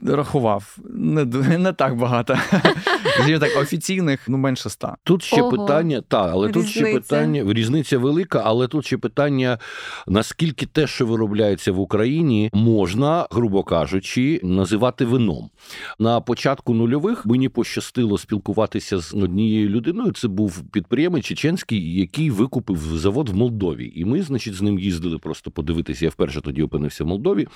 [0.02, 1.24] Рахував не
[1.58, 2.36] не так багато.
[3.40, 4.96] так, офіційних ну менше ста.
[5.04, 5.50] Тут ще Ого.
[5.50, 6.66] питання, так, але Різниця.
[6.66, 9.58] тут ще питання, різниця велика, але тут ще питання:
[10.06, 15.50] наскільки те, що виробляється в Україні, можна, грубо кажучи, називати вином.
[15.98, 20.12] На початку нульових мені пощастило спілкуватися з однією людиною.
[20.12, 23.92] Це був підприємець чеченський, який викупив завод в Молдові.
[23.96, 26.04] І ми, значить, з ним їздили просто подивитися.
[26.04, 27.48] Я вперше тоді опинився в Молдові.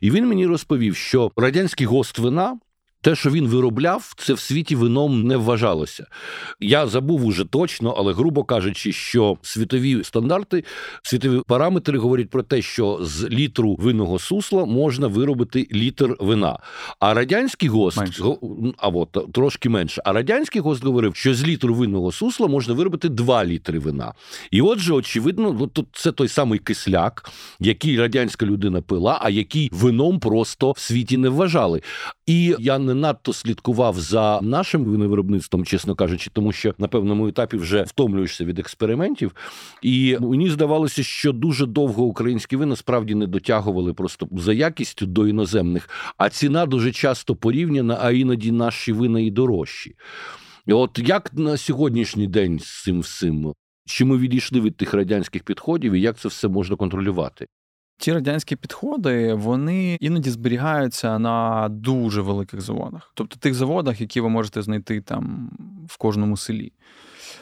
[0.00, 2.58] І він мені розповів, що радянські Київський гост вина
[3.02, 6.06] те, що він виробляв, це в світі вином не вважалося.
[6.60, 10.64] Я забув уже точно, але грубо кажучи, що світові стандарти,
[11.02, 16.58] світові параметри говорять про те, що з літру винного сусла можна виробити літр вина.
[17.00, 18.22] А радянський гост менше.
[18.76, 20.02] а от трошки менше.
[20.04, 24.12] А радянський гост говорив, що з літру винного сусла можна виробити 2 літри вина.
[24.50, 30.20] І отже, очевидно, тут це той самий кисляк, який радянська людина пила, а який вином
[30.20, 31.80] просто в світі не вважали.
[32.26, 37.56] І я не надто слідкував за нашим виновиробництвом, чесно кажучи, тому що на певному етапі
[37.56, 39.34] вже втомлюєшся від експериментів.
[39.82, 45.28] І мені здавалося, що дуже довго українські вина справді не дотягували просто за якістю до
[45.28, 49.96] іноземних, а ціна дуже часто порівняна, а іноді наші вина і дорожчі.
[50.66, 53.52] І От як на сьогоднішній день з цим всім?
[53.86, 57.46] Чи ми відійшли від тих радянських підходів, і як це все можна контролювати?
[57.98, 64.28] Ті радянські підходи вони іноді зберігаються на дуже великих заводах, тобто тих заводах, які ви
[64.28, 65.50] можете знайти там
[65.88, 66.72] в кожному селі.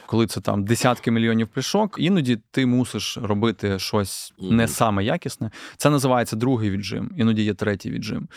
[0.05, 5.51] Коли це там десятки мільйонів пляшок, іноді ти мусиш робити щось не саме якісне.
[5.77, 8.27] Це називається другий віджим, іноді є третій віджим.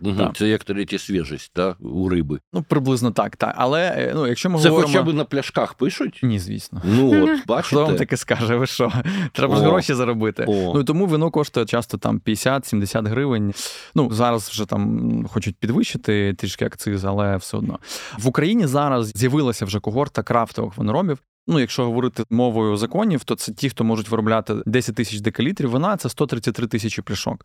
[0.00, 0.32] Угу.
[0.34, 2.40] Це як третя свіжість, та у риби.
[2.52, 3.36] Ну, приблизно так.
[3.36, 3.54] так.
[3.56, 4.92] Але е, ну, якщо ми це говоримо...
[4.92, 6.20] хоча б на пляшках пишуть?
[6.22, 6.82] Ні, звісно.
[6.84, 7.76] Ну, от, бачите?
[7.76, 8.92] Хто вам таке скаже, ви що?
[9.32, 10.44] Треба ж гроші заробити.
[10.48, 10.72] О.
[10.74, 13.54] Ну тому вино коштує часто там 50-70 гривень.
[13.94, 17.78] Ну, зараз вже там хочуть підвищити трішки акциз, але все одно.
[18.18, 23.52] В Україні зараз з'явилася вже когорта крафтових виноробів, Ну, якщо говорити мовою законів, то це
[23.52, 27.44] ті, хто можуть виробляти 10 тисяч декалітрів вина, це 133 тисячі пляшок.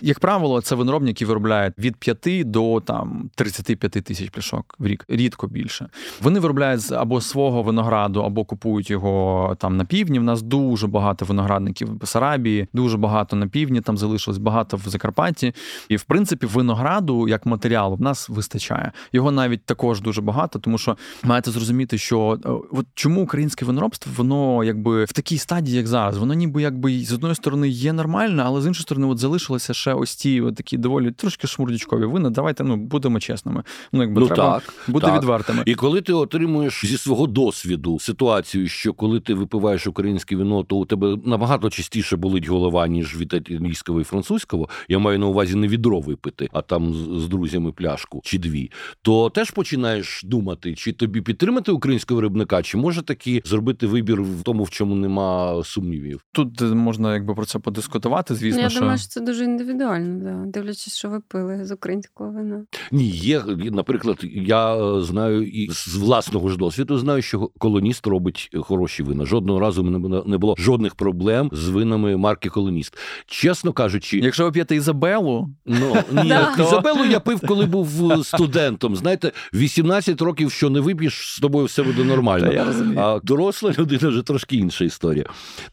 [0.00, 5.04] Як правило, це виноробники які виробляють від 5 до там 35 тисяч пляшок в рік,
[5.08, 5.88] рідко більше.
[6.20, 10.18] Вони виробляють або свого винограду, або купують його там на півдні.
[10.18, 14.88] В нас дуже багато виноградників в Бесарабії, дуже багато на півдні, там залишилось багато в
[14.88, 15.54] Закарпатті.
[15.88, 18.92] І в принципі, винограду як матеріалу в нас вистачає.
[19.12, 24.12] Його навіть також дуже багато, тому що маєте зрозуміти, що е, от чому українське виноробство,
[24.16, 28.42] воно якби в такій стадії, як зараз, воно ніби якби з одної сторони є нормальне,
[28.46, 32.30] але з іншої сторони, от залишилося ще ось ті от такі доволі трошки шмурдячкові вина.
[32.30, 33.62] Давайте ну будемо чесними.
[33.92, 35.16] Ну якби ну, треба так, бути так.
[35.16, 35.62] відвертими.
[35.66, 40.76] І коли ти отримуєш зі свого досвіду ситуацію, що коли ти випиваєш українське вино, то
[40.76, 44.68] у тебе набагато частіше болить голова, ніж від італійського і французького.
[44.88, 48.70] Я маю на увазі не відро випити, а там з друзями пляшку чи дві.
[49.02, 54.22] То теж починаєш думати, чи тобі підтримати українського виробника, чи може таки таки зробити вибір
[54.22, 56.24] в тому, в чому нема сумнівів.
[56.32, 58.34] Тут можна якби про це подискутувати.
[58.34, 58.80] Звісно, я що...
[58.80, 60.44] думаю, що це дуже індивідуально, да.
[60.46, 62.64] дивлячись, що ви пили з українського вина.
[62.92, 68.50] Ні, є наприклад, я е, знаю і з власного ж досвіду знаю, що колоніст робить
[68.60, 69.24] хороші вина.
[69.24, 72.98] Жодного разу мене не було жодних проблем з винами марки Колоніст.
[73.26, 78.96] Чесно кажучи, якщо ви п'єте Ізабелу, ну ні, Ізабелу я пив, коли був е, студентом.
[78.96, 82.52] Знаєте, 18 років, що не вип'єш, з тобою все буде нормально.
[82.52, 85.24] Я А доросла людина вже трошки інша історія.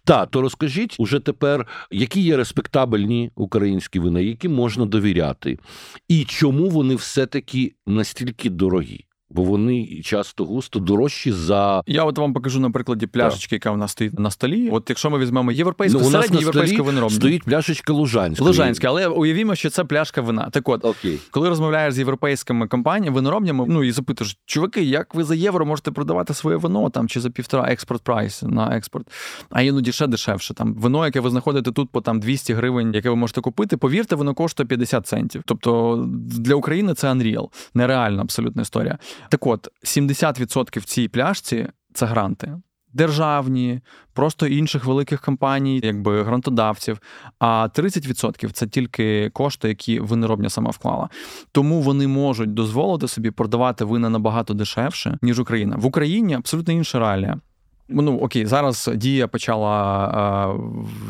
[0.04, 5.60] Та то розкажіть уже тепер, які є респектабельні українські вина, які можна довіряти,
[6.08, 9.06] і чому вони все-таки настільки дорогі?
[9.30, 12.04] Бо вони часто густо дорожчі за я.
[12.04, 14.70] От вам покажу на прикладі пляшечки, яка в нас стоїть на столі.
[14.72, 17.18] От якщо ми візьмемо європейську ну, середню європейську виноробну.
[17.18, 18.44] стоїть пляшечка Лужанська.
[18.44, 20.50] Лужанська, але уявімо, що це пляшка вина.
[20.52, 21.20] Так от, Окей.
[21.32, 25.92] коли розмовляєш з європейськими компаніями, виноробнями, ну і запитуєш, чуваки, як ви за євро можете
[25.92, 29.08] продавати своє вино там чи за півтора експорт прайс на експорт,
[29.50, 30.54] а іноді ще дешевше.
[30.54, 33.78] Там вино, яке ви знаходите тут по там 200 гривень, яке ви можете купити.
[33.78, 35.42] Повірте, воно коштує 50 центів.
[35.46, 36.04] Тобто
[36.40, 37.50] для України це unreal.
[37.74, 38.98] нереальна абсолютна історія.
[39.30, 39.68] Так от.
[39.84, 42.58] 70% в цій пляшці це гранти.
[42.94, 43.82] Державні,
[44.14, 47.00] просто інших великих компаній, якби грантодавців.
[47.40, 51.10] А 30% це тільки кошти, які виноробня сама вклала.
[51.52, 55.76] Тому вони можуть дозволити собі продавати вина набагато дешевше, ніж Україна.
[55.76, 57.40] В Україні абсолютно інша реалія.
[57.90, 60.56] Ну окей, зараз дія почала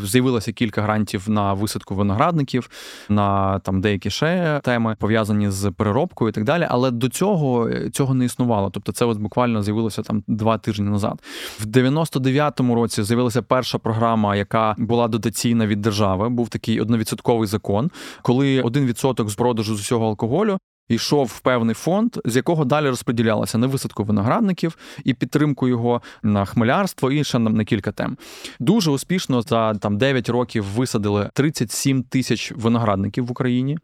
[0.04, 2.70] з'явилося кілька грантів на висадку виноградників,
[3.10, 6.68] на там деякі ще теми пов'язані з переробкою і так далі.
[6.70, 8.70] Але до цього цього не існувало.
[8.70, 11.24] Тобто, це от буквально з'явилося там два тижні назад.
[11.60, 16.30] В 99-му році з'явилася перша програма, яка була дотаційна від держави.
[16.30, 21.76] Був такий одновідсотковий закон, коли один відсоток з продажу з усього алкоголю йшов в певний
[21.76, 27.40] фонд, з якого далі розподілялося на висадку виноградників і підтримку його на хмелярство і ще
[27.40, 28.18] на кілька тем.
[28.60, 33.78] Дуже успішно за там 9 років висадили 37 тисяч виноградників в Україні.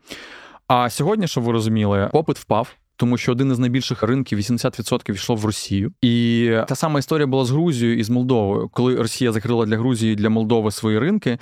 [0.67, 2.75] А сьогодні, щоб ви розуміли, попит впав.
[2.95, 7.45] Тому що один із найбільших ринків 80% йшло в Росію, і та сама історія була
[7.45, 11.37] з Грузією і з Молдовою, коли Росія закрила для Грузії і для Молдови свої ринки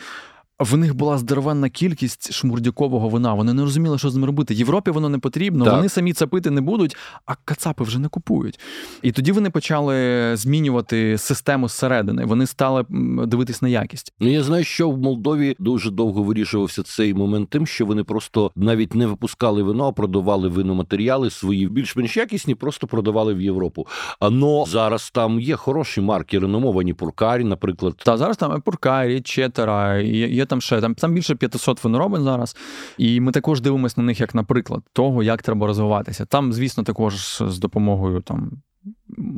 [0.61, 3.33] в них була здоровенна кількість шмурдякового вина.
[3.33, 4.53] Вони не розуміли, що з ним робити.
[4.53, 5.75] Європі воно не потрібно, так.
[5.75, 8.59] вони самі це пити не будуть, а кацапи вже не купують.
[9.01, 9.95] І тоді вони почали
[10.35, 12.25] змінювати систему зсередини.
[12.25, 12.85] Вони стали
[13.27, 14.13] дивитись на якість.
[14.19, 18.51] Ну я знаю, що в Молдові дуже довго вирішувався цей момент, тим, що вони просто
[18.55, 23.87] навіть не випускали вино, а продавали виноматеріали свої більш-менш якісні, просто продавали в Європу.
[24.31, 27.95] Но зараз там є хороші марки, реномовані Пуркарі, наприклад.
[28.05, 32.55] Та зараз там Пуркарі, Четера, є там ще там там більше 500 виноробин зараз.
[32.97, 36.25] І ми також дивимося на них як наприклад того, як треба розвиватися.
[36.25, 38.51] Там, звісно, також з допомогою там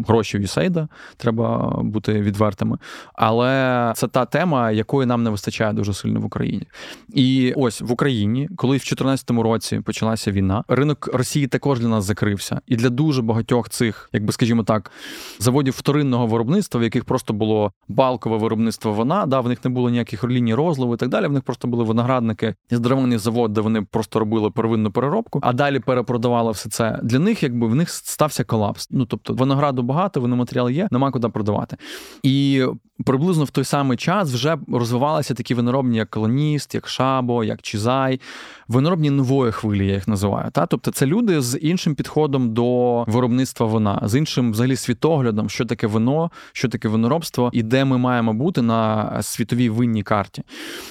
[0.07, 2.77] гроші USAID, треба бути відвертими.
[3.13, 6.67] Але це та тема, якої нам не вистачає дуже сильно в Україні.
[7.13, 12.05] І ось в Україні, коли в 2014 році почалася війна, ринок Росії також для нас
[12.05, 12.61] закрився.
[12.67, 14.91] І для дуже багатьох цих, як би скажімо так,
[15.39, 19.89] заводів вторинного виробництва, в яких просто було балкове виробництво вона, да, в них не було
[19.89, 21.27] ніяких ліній розливу і так далі.
[21.27, 25.79] В них просто були виноградники, здравоний завод, де вони просто робили первинну переробку, а далі
[25.79, 26.99] перепродавали все це.
[27.03, 28.87] Для них, якби в них стався колапс.
[28.91, 29.33] Ну тобто
[29.63, 31.77] винограду багато, виноматеріал є, нема куди продавати.
[32.23, 32.65] І
[33.05, 38.19] приблизно в той самий час вже розвивалися такі виноробні, як колоніст, як шабо, як чізай,
[38.67, 40.51] виноробні нової хвилі, я їх називаю.
[40.51, 40.65] Та?
[40.65, 45.87] Тобто це люди з іншим підходом до виробництва вина, з іншим взагалі світоглядом, що таке
[45.87, 50.43] вино, що таке виноробство і де ми маємо бути на світовій винній карті.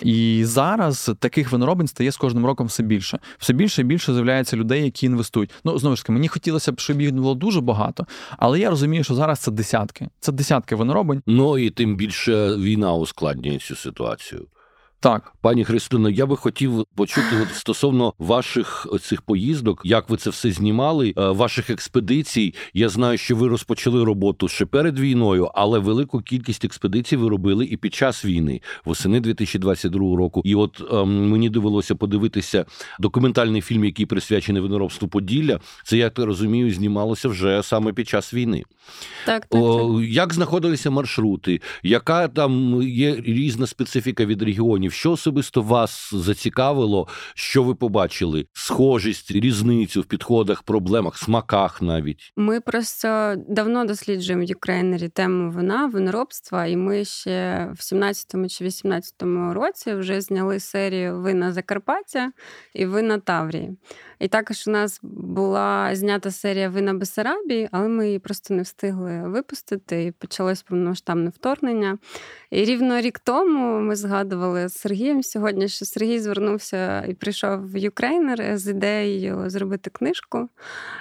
[0.02, 3.18] І зараз таких виноробень стає з кожним роком все більше.
[3.38, 5.50] Все більше і більше з'являється людей, які інвестують.
[5.64, 8.06] Ну знову ж таки, мені хотілося б, щоб їх було дуже багато,
[8.38, 10.08] але я розумію, що зараз це десятки.
[10.20, 11.22] Це десятки виноробень.
[11.26, 14.46] Ну і тим більше війна ускладнює цю ситуацію.
[15.02, 20.30] Так, пані Христино, я би хотів почути от стосовно ваших цих поїздок, як ви це
[20.30, 22.54] все знімали, е, ваших експедицій.
[22.74, 27.64] Я знаю, що ви розпочали роботу ще перед війною, але велику кількість експедицій ви робили
[27.64, 30.42] і під час війни, восени 2022 року.
[30.44, 32.64] І от ем, мені довелося подивитися
[33.00, 35.60] документальний фільм, який присвячений виноробству Поділля.
[35.84, 38.64] Це я так розумію, знімалося вже саме під час війни.
[39.26, 40.10] Так, так, О, так.
[40.10, 44.91] як знаходилися маршрути, яка там є різна специфіка від регіонів?
[44.92, 48.46] Що особисто вас зацікавило, що ви побачили?
[48.52, 52.32] Схожість, різницю в підходах, проблемах, смаках навіть?
[52.36, 58.48] Ми просто давно досліджуємо в Ukraїner і тему вина, виноробства, і ми ще в 17-му
[58.48, 62.32] чи 18-му році вже зняли серію вина Закарпаття
[62.74, 63.76] і вина Таврії.
[64.22, 69.22] І також у нас була знята серія Вина Бесарабії, але ми її просто не встигли
[69.22, 70.04] випустити.
[70.04, 71.98] І почалось повномасштабне вторгнення.
[72.50, 77.76] І рівно рік тому ми згадували з Сергієм сьогодні, що Сергій звернувся і прийшов в
[77.76, 80.48] Ukraїner з ідеєю зробити книжку.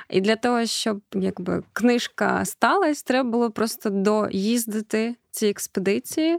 [0.09, 6.37] І для того, щоб якби книжка сталася, треба було просто доїздити ці експедиції,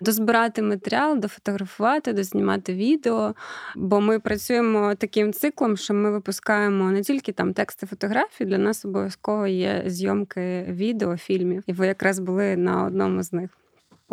[0.00, 3.34] дозбирати матеріал, дофотографувати, дознімати відео.
[3.76, 8.84] Бо ми працюємо таким циклом, що ми випускаємо не тільки там тексти фотографії, для нас
[8.84, 11.62] обов'язково є зйомки відео, фільмів.
[11.66, 13.50] І ви якраз були на одному з них.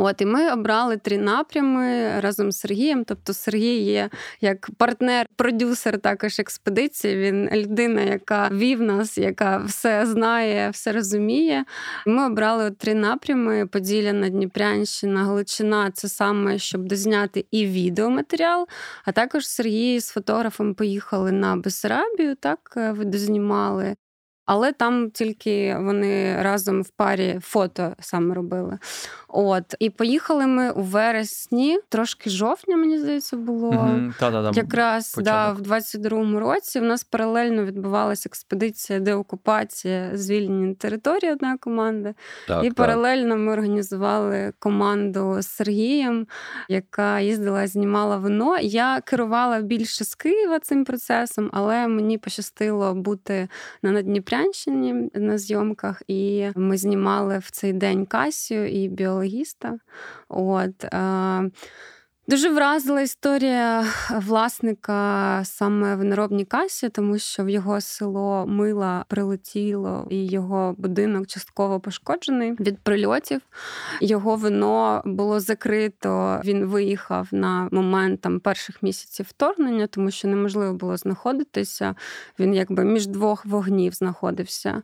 [0.02, 3.04] От і ми обрали три напрями разом з Сергієм.
[3.04, 4.10] Тобто, Сергій є
[4.42, 7.16] як партнер, продюсер також експедиції.
[7.16, 11.66] Він людина, яка вів нас, яка все знає, все розуміє.
[12.06, 18.68] Ми обрали три напрями: Поділля Дніпрянщина, Галичина це саме щоб дозняти і відеоматеріал.
[19.06, 23.96] А також Сергій з фотографом поїхали на Бесарабію, так е, дознімали
[24.50, 28.78] але там тільки вони разом в парі фото саме робили.
[29.28, 34.52] От і поїхали ми у вересні, трошки жовтня, мені здається, було mm Та-та-та.
[34.60, 36.80] якраз да, в 22-му році.
[36.80, 42.14] У нас паралельно відбувалася експедиція деокупація звільнені території одної команди.
[42.48, 42.76] Так, і так.
[42.76, 46.28] паралельно ми організували команду з Сергієм,
[46.70, 48.58] яка їздила, знімала вино.
[48.60, 53.48] Я керувала більше з Києва цим процесом, але мені пощастило бути
[53.84, 54.39] на Надніпря.
[54.40, 59.80] Надвірнянщині на зйомках, і ми знімали в цей день Касію і біологіста.
[60.30, 60.84] От.
[60.84, 61.52] Е-
[62.30, 70.08] Дуже вразила історія власника саме в неробній касі, тому що в його село мила прилетіло,
[70.10, 73.42] і його будинок частково пошкоджений від прильотів.
[74.02, 76.42] Його вино було закрито.
[76.46, 81.96] Він виїхав на момент там перших місяців вторгнення, тому що неможливо було знаходитися.
[82.40, 84.82] Він якби між двох вогнів знаходився.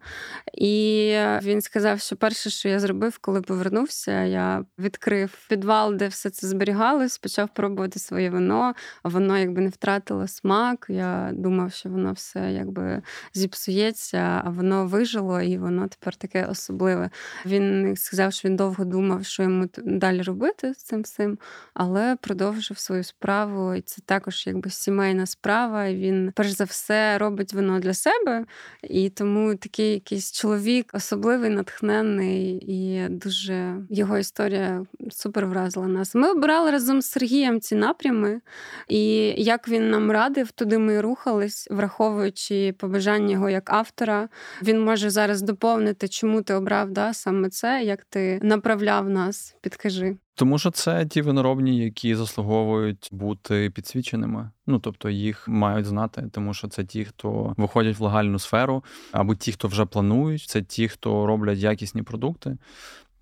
[0.53, 1.11] І
[1.43, 6.47] він сказав, що перше, що я зробив, коли повернувся, я відкрив підвал, де все це
[6.47, 10.85] зберігалось почав пробувати своє вино, воно якби не втратило смак.
[10.89, 13.01] Я думав, що воно все якби
[13.33, 17.09] зіпсується, а воно вижило, і воно тепер таке особливе.
[17.45, 21.37] Він сказав, що він довго думав, що йому далі робити з цим всім,
[21.73, 23.73] але продовжив свою справу.
[23.73, 25.85] І це також якби сімейна справа.
[25.85, 28.45] І Він перш за все робить вино для себе,
[28.83, 36.15] і тому такий якийсь чоловік особливий, натхненний, і дуже його історія супер вразила нас.
[36.15, 38.41] Ми обирали разом з Сергієм ці напрями,
[38.87, 44.29] і як він нам радив, туди ми рухались, враховуючи побажання його як автора.
[44.61, 49.55] Він може зараз доповнити, чому ти обрав да, саме це, як ти направляв нас.
[49.61, 50.17] Підкажи.
[50.35, 54.51] Тому що це ті виноробні, які заслуговують бути підсвіченими.
[54.67, 59.35] Ну тобто їх мають знати, тому що це ті, хто виходять в легальну сферу, або
[59.35, 62.57] ті, хто вже планують, це ті, хто роблять якісні продукти.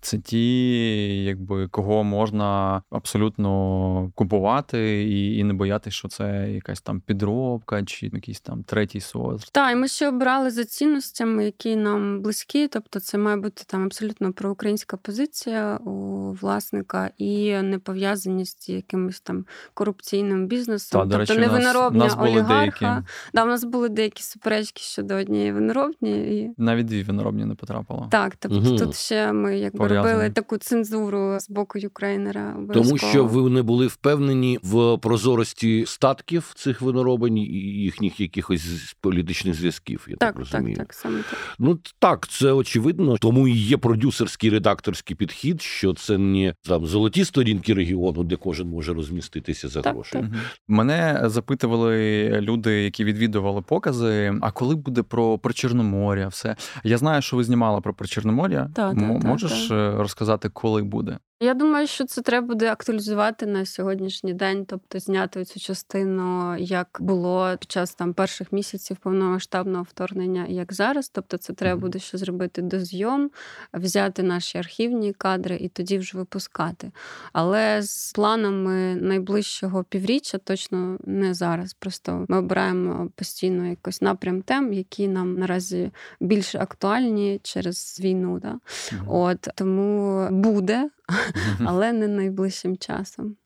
[0.04, 7.00] Це ті, якби кого можна абсолютно купувати і і не боятися, що це якась там
[7.00, 9.48] підробка чи якийсь там третій сорт.
[9.52, 12.68] Так, і ми ще обрали за цінностями, які нам близькі.
[12.68, 19.20] Тобто, це має бути там абсолютно проукраїнська позиція у власника і не пов'язаність з якимось
[19.20, 21.00] там корупційним бізнесом.
[21.00, 22.78] Та, тобто речі, не виноробня олігарха.
[22.78, 23.06] Деякі...
[23.34, 26.40] Да, у нас були деякі суперечки щодо однієї виноробні.
[26.40, 26.50] І...
[26.58, 28.08] Навіть дві виноробні не потрапило.
[28.10, 28.76] Так, тобто угу.
[28.76, 32.56] тут ще ми якби робили таку цензуру з боку Юкрейнера.
[32.72, 37.44] Тому що ви не були впевнені в прозорості статків цих виноробень і
[37.82, 40.06] їхніх якихось політичних зв'язків.
[40.08, 40.76] Я так, так розумію.
[40.76, 41.38] Так, так, саме так.
[41.58, 43.16] Ну так, це очевидно.
[43.16, 48.68] Тому і є продюсерський редакторський підхід, що це не там золоті сторінки регіону, де кожен
[48.68, 50.12] може розміститися за так, гроші.
[50.12, 50.24] Так.
[50.68, 54.34] Мене запитували люди, які відвідували покази.
[54.40, 56.28] А коли буде про Причорноморя?
[56.28, 58.70] Все я знаю, що ви знімали про Причорноморя.
[58.74, 60.48] Так, Можеш так, розказати?
[60.48, 61.18] коли буде.
[61.40, 66.98] Я думаю, що це треба буде актуалізувати на сьогоднішній день, тобто зняти цю частину, як
[67.00, 71.08] було під час там перших місяців повномасштабного вторгнення, як зараз.
[71.08, 73.30] Тобто, це треба буде ще зробити дозйом,
[73.72, 76.92] взяти наші архівні кадри і тоді вже випускати.
[77.32, 81.74] Але з планами найближчого півріччя точно не зараз.
[81.74, 88.38] Просто ми обираємо постійно якось напрям тем, які нам наразі більш актуальні через війну.
[88.38, 88.58] Да?
[89.06, 90.90] От тому буде
[91.64, 93.36] але не найближчим часом.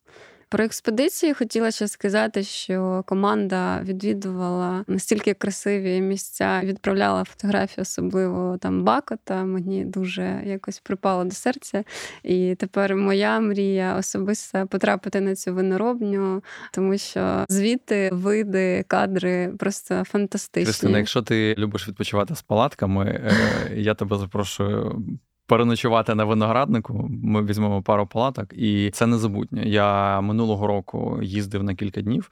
[0.51, 8.85] Про експедиції хотіла ще сказати, що команда відвідувала настільки красиві місця, відправляла фотографії, особливо там
[8.85, 9.44] Бакота.
[9.44, 11.85] Мені дуже якось припало до серця.
[12.23, 16.42] І тепер моя мрія особисто потрапити на цю виноробню,
[16.73, 20.65] тому що звідти види, кадри просто фантастичні.
[20.65, 23.33] Кристина, якщо ти любиш відпочивати з палатками, е,
[23.75, 25.02] я тебе запрошую
[25.49, 27.09] переночувати на винограднику.
[27.11, 29.63] Ми візьмемо пару палаток, і це незабутнє.
[29.65, 32.31] Я минулого року їздив на кілька днів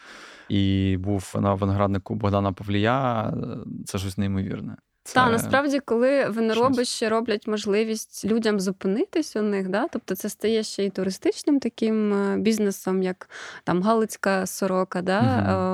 [0.49, 3.33] і був на винограднику Богдана Павлія.
[3.87, 4.77] Це щось неймовірне.
[5.07, 5.15] Це...
[5.15, 9.87] Так, насправді, коли виноробища роблять можливість людям зупинитись у них, да?
[9.93, 13.31] тобто це стає ще й туристичним таким е, бізнесом, як
[13.65, 15.21] там Галицька сорока, да?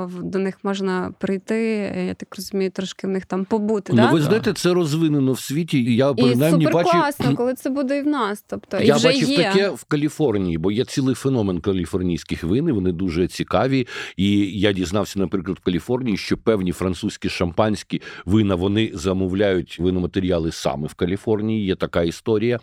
[0.04, 0.22] Угу.
[0.22, 1.58] до них можна прийти,
[2.06, 3.92] я так розумію, трошки в них там побути.
[3.92, 4.10] Ну, да?
[4.10, 5.78] ви знаєте, це розвинено в світі.
[5.78, 8.44] і Я принаймні і супер класно, коли це буде і в нас.
[8.46, 9.36] Тобто, Я вже бачив є.
[9.36, 13.86] таке в Каліфорнії, бо є цілий феномен каліфорнійських вин, вони дуже цікаві.
[14.16, 20.52] І я дізнався, наприклад, в Каліфорнії, що певні французькі шампанські вина вони замовляють замовляють виноматеріали
[20.52, 21.66] саме в Каліфорнії.
[21.66, 22.60] Є така історія.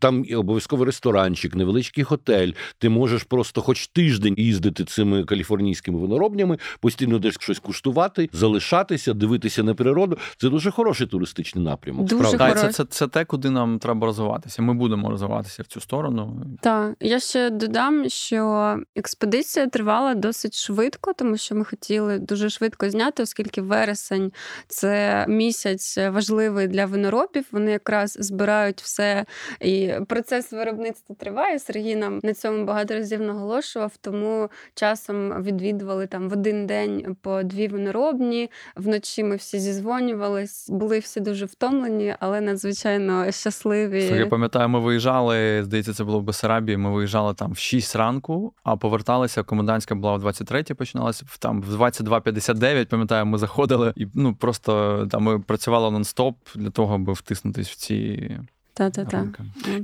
[0.00, 2.52] Там обов'язково ресторанчик, невеличкий готель.
[2.78, 9.62] Ти можеш просто хоч тиждень їздити цими каліфорнійськими виноробнями, постійно десь щось куштувати, залишатися, дивитися
[9.62, 10.18] на природу.
[10.36, 12.06] Це дуже хороший туристичний напрямок.
[12.06, 12.38] Дуже.
[12.38, 14.62] Так, це, це, це те, куди нам треба розвиватися.
[14.62, 16.42] Ми будемо розвиватися в цю сторону.
[16.60, 22.90] Так, я ще додам, що експедиція тривала досить швидко, тому що ми хотіли дуже швидко
[22.90, 24.32] зняти, оскільки вересень
[24.68, 27.44] це місяць важливий для виноробів.
[27.52, 29.24] Вони якраз збирають все,
[29.60, 31.58] і процес виробництва триває.
[31.58, 37.42] Сергій нам на цьому багато разів наголошував, тому часом відвідували там в один день по
[37.42, 38.50] дві виноробні.
[38.76, 44.04] Вночі ми всі зізвонювались, були всі дуже втомлені, але надзвичайно щасливі.
[44.04, 45.64] Я пам'ятаю, ми виїжджали.
[45.64, 46.76] Здається, це було в Бесарабії.
[46.76, 49.42] Ми виїжджали там в 6 ранку, а поверталися.
[49.42, 55.22] Комендантська була в 23 починалася там в 22.59, Пам'ятаю, ми заходили і ну просто там
[55.22, 58.30] ми працювали працювала нон-стоп для того, аби втиснутись в ці
[58.74, 59.28] Та-та-та.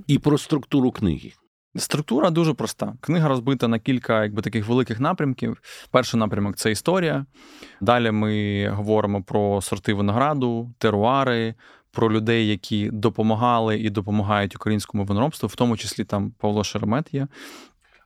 [0.06, 1.32] і про структуру книги.
[1.76, 2.94] Структура дуже проста.
[3.00, 5.62] Книга розбита на кілька якби таких великих напрямків.
[5.90, 7.26] Перший напрямок це історія.
[7.80, 11.54] Далі ми говоримо про сорти винограду, теруари,
[11.90, 17.28] про людей, які допомагали і допомагають українському виноробству, в тому числі там Павло Шеремет є.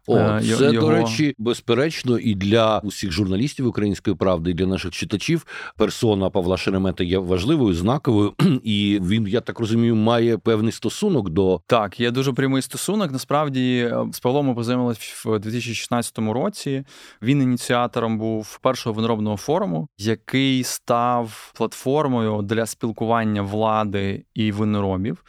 [0.07, 0.87] О, е, це його...
[0.87, 5.47] до речі, безперечно, і для усіх журналістів української правди, і для наших читачів
[5.77, 8.33] персона Павла Шеремета є важливою, знаковою,
[8.65, 12.01] і він, я так розумію, має певний стосунок до так.
[12.01, 13.13] Є дуже прямий стосунок.
[13.13, 16.85] Насправді е, з Павлом ми познайомилися в 2016 році.
[17.23, 25.25] Він ініціатором був першого виноробного форуму, який став платформою для спілкування влади і виноробів.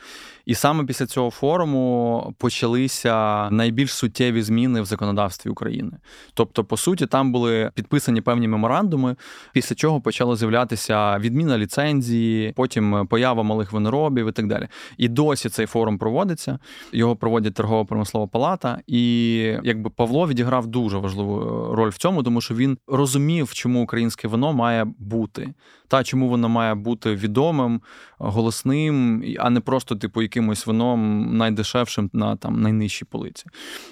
[0.48, 5.92] І саме після цього форуму почалися найбільш суттєві зміни в законодавстві України.
[6.34, 9.16] Тобто, по суті, там були підписані певні меморандуми,
[9.54, 14.68] після чого почало з'являтися відміна ліцензії, потім поява малих виноробів і так далі.
[14.98, 16.60] І досі цей форум проводиться.
[16.92, 18.80] Його проводять торгово промислова палата.
[18.88, 19.34] І
[19.64, 21.40] якби Павло відіграв дуже важливу
[21.76, 25.54] роль в цьому, тому що він розумів, чому українське вино має бути,
[25.88, 27.82] та чому воно має бути відомим,
[28.18, 33.46] голосним, а не просто типу якимось вином найдешевшим на там найнижчій полиці.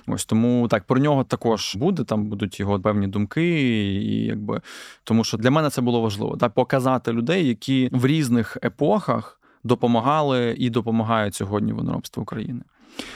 [0.07, 2.03] Ось тому так про нього також буде.
[2.03, 3.61] Там будуть його певні думки,
[4.01, 4.61] і якби
[5.03, 10.55] тому, що для мене це було важливо так показати людей, які в різних епохах допомагали
[10.57, 12.61] і допомагають сьогодні виноробству України.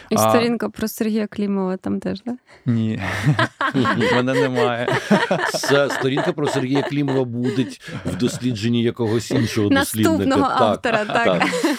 [0.10, 2.36] І сторінка про Сергія Клімова там теж, так?
[2.66, 3.02] Ні,
[4.16, 4.98] мене немає.
[6.00, 7.66] Сторінка про Сергія Клімова буде
[8.06, 10.18] в дослідженні якогось іншого дослідника.
[10.18, 11.26] Наступного автора, так.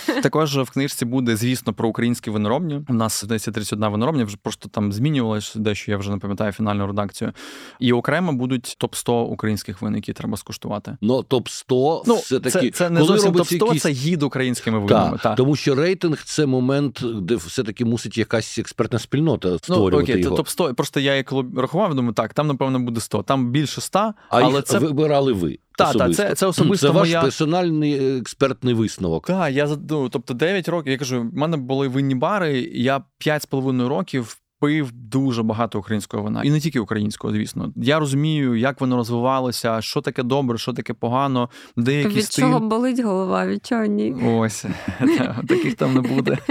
[0.07, 0.22] так.
[0.22, 2.80] Також в книжці буде, звісно, про українські виноробні.
[2.88, 6.86] У нас здається 31 виноробня, вже просто там змінювалось дещо, я вже не пам'ятаю фінальну
[6.86, 7.32] редакцію.
[7.80, 10.96] І окремо будуть топ 100 українських вин, які треба скуштувати.
[11.01, 13.82] Ну, топ 100 ну, все таки це, це не зовсім топ 100 якісь...
[13.82, 15.18] це гід українськими винами.
[15.22, 20.03] Так, Тому що рейтинг це момент, де все-таки мусить якась експертна спільнота ну, створювати ну,
[20.03, 20.36] окей, його.
[20.36, 23.22] топ 100 Просто я як рахував, думаю, так, там, напевно, буде 100.
[23.22, 25.59] Там більше 100, але їх це вибирали ви.
[25.78, 29.26] Так, та, це це особисто Це ваш персональний експертний висновок.
[29.26, 30.93] Так, я ну, тобто 9 років.
[30.93, 32.70] Я кажу, в мене були винні бари.
[32.72, 37.72] Я 5,5 років пив дуже багато українського вина, і не тільки українського, звісно.
[37.76, 41.48] Я розумію, як воно розвивалося, що таке добре, що таке погано.
[41.76, 42.42] Деякі від стиль...
[42.42, 44.12] чого болить голова, від чого ні.
[44.24, 44.64] Ось
[45.48, 46.38] таких там не буде.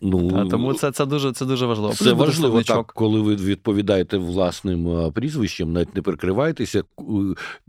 [0.00, 1.92] Ну тому це це дуже це дуже важливо.
[1.94, 6.82] Це важливо так, коли ви відповідаєте власним прізвищем, навіть не прикриваєтеся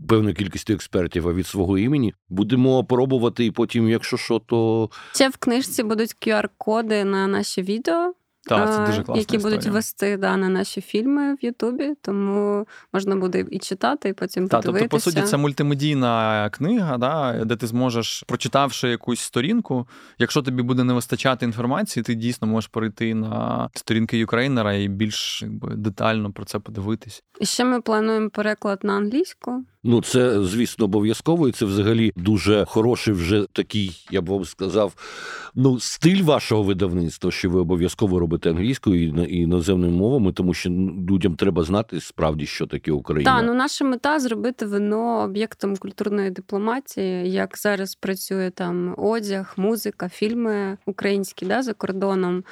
[0.08, 2.14] певною кількістю експертів а від свого імені.
[2.28, 8.14] Будемо пробувати, і потім, якщо що, то ще в книжці будуть QR-коди на наші відео.
[8.44, 9.58] Так, це дуже класна які історія.
[9.58, 14.48] будуть вести да, на наші фільми в Ютубі, тому можна буде і читати, і потім
[14.48, 14.88] так, подивитися.
[14.90, 19.88] Тобто, по суті, це мультимедійна книга, да, де ти зможеш, прочитавши якусь сторінку,
[20.18, 25.42] якщо тобі буде не вистачати інформації, ти дійсно можеш перейти на сторінки Юкрейнера і більш
[25.42, 27.24] якби, детально про це подивитись.
[27.40, 29.64] І ще ми плануємо переклад на англійську.
[29.84, 34.94] Ну, це, звісно, обов'язково, і це взагалі дуже хороший вже такий, я б вам сказав,
[35.54, 40.70] ну, стиль вашого видавництва, що ви обов'язково робите англійською і іноземними мовами, тому що
[41.10, 43.36] людям треба знати справді, що таке Україна.
[43.36, 50.08] Так, ну наша мета зробити вино об'єктом культурної дипломатії, як зараз працює там одяг, музика,
[50.08, 52.44] фільми українські да, за кордоном.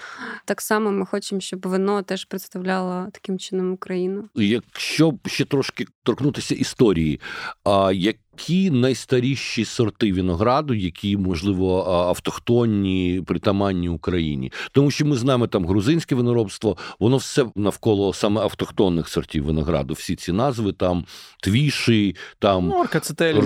[0.44, 4.24] Так само ми хочемо, щоб вино теж представляло таким чином Україну.
[4.34, 7.19] Якщо ще трошки торкнутися історії,
[7.64, 15.46] а як які найстаріші сорти винограду, які можливо автохтонні, притаманні Україні, тому що ми знаємо
[15.46, 19.94] там грузинське виноробство, воно все навколо саме автохтонних сортів винограду.
[19.94, 21.04] Всі ці назви там
[21.42, 23.38] твіші, там ну, оркацетелі,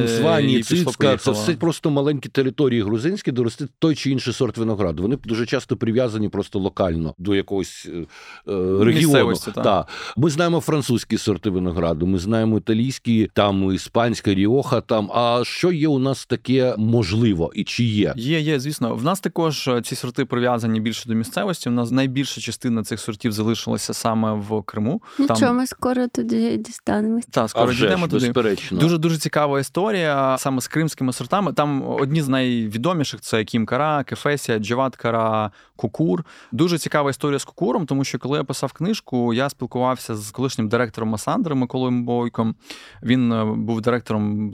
[0.00, 1.16] мцвані, цицька.
[1.16, 5.02] Це все просто маленькі території грузинські, де рости той чи інший сорт винограду.
[5.02, 8.06] Вони дуже часто прив'язані просто локально до якогось е,
[8.52, 9.34] е регіону.
[9.54, 9.88] Так.
[10.16, 15.10] Ми знаємо французькі сорти винограду, ми знаємо італійські, там іспанські іспанська ріоха там.
[15.12, 18.14] А що є у нас таке можливо і чи є?
[18.16, 18.94] Є, є, звісно.
[18.94, 21.68] В нас також е, ці сорти прив'язані більше до місцевості.
[21.68, 25.02] У нас найбільша частина цих сортів залишилася саме в Криму.
[25.18, 25.56] Нічого, там...
[25.56, 27.26] ми скоро туди дістанемось.
[27.26, 28.26] Так, скоро дійдемо туди.
[28.26, 28.78] Безперечно.
[28.78, 31.52] Дуже дуже цікава історія саме з кримськими сортами.
[31.52, 36.24] Там одні з найвідоміших це Кімкара, Кефесія, Джаваткара, Кукур.
[36.52, 40.68] Дуже цікава історія з Кукуром, тому що коли я писав книжку, я спілкувався з колишнім
[40.68, 42.54] директором Масандри Миколою Бойком.
[43.02, 43.91] Він е, був директором,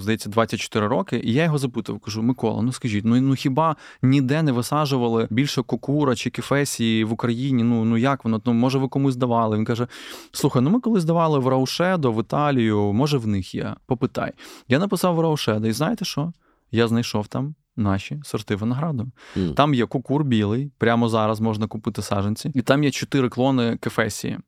[0.01, 1.21] здається, 24 роки.
[1.25, 5.63] І я його запитав, кажу: Микола, ну скажіть, ну ну хіба ніде не висаджували більше
[5.63, 7.63] кукура чи кефесії в Україні?
[7.63, 8.43] Ну ну як воно?
[8.45, 9.57] Ну може ви комусь здавали?
[9.57, 9.87] Він каже:
[10.33, 13.75] Слухай, ну ми коли здавали в Раушедо, в Італію, може в них є.
[13.87, 14.33] Попитай.
[14.69, 16.33] Я написав в Раушедо, і знаєте що?
[16.73, 17.55] Я знайшов там.
[17.77, 19.07] Наші сорти винограду.
[19.37, 19.55] Mm.
[19.55, 24.39] Там є кукур білий, прямо зараз можна купити саджанці, і там є чотири клони кефесії.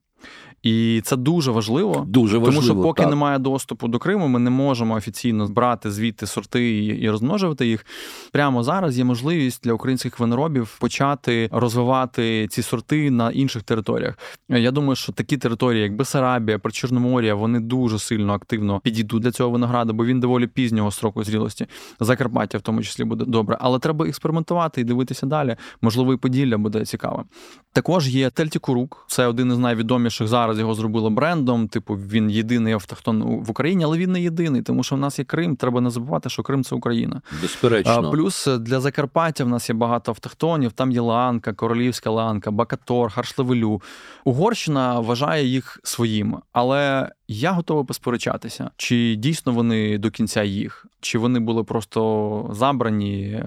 [0.63, 3.11] І це дуже важливо, дуже важливо, тому що поки так.
[3.11, 7.87] немає доступу до Криму, ми не можемо офіційно брати звідти сорти і розмножувати їх.
[8.33, 14.19] Прямо зараз є можливість для українських виноробів почати розвивати ці сорти на інших територіях.
[14.49, 19.51] Я думаю, що такі території, як Бесарабія, Причорномор'я, вони дуже сильно активно підійдуть для цього
[19.51, 21.67] винограду, бо він доволі пізнього строку зрілості.
[22.01, 23.59] Закарпаття, в тому числі, буде добре.
[23.61, 25.57] Але треба експериментувати і дивитися далі.
[25.83, 27.25] Можливо, і Поділля буде цікаве.
[27.73, 31.69] Також є Тельтікурук, це один із найвідоміших зараз зараз його зробили брендом.
[31.69, 35.25] Типу, він єдиний автохтон в Україні, але він не єдиний, тому що в нас є
[35.25, 35.57] Крим.
[35.57, 37.23] Треба не забувати, що Крим це Україна.
[37.43, 38.11] Безперечно.
[38.11, 40.73] Плюс е, для Закарпаття в нас є багато автохтонів.
[40.73, 43.83] Там є Ланка, Королівська Ланка, Бакатор, Харшлевелю.
[44.25, 51.19] Угорщина вважає їх своїми, але я готовий посперечатися, чи дійсно вони до кінця їх, чи
[51.19, 53.43] вони були просто забрані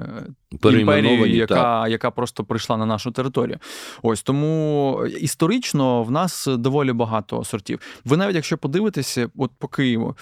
[0.63, 3.57] імперією, яка яка просто прийшла на нашу територію.
[4.01, 7.79] Ось тому історично в нас доволі багато сортів.
[8.05, 10.15] Ви навіть якщо подивитеся, от по Києву,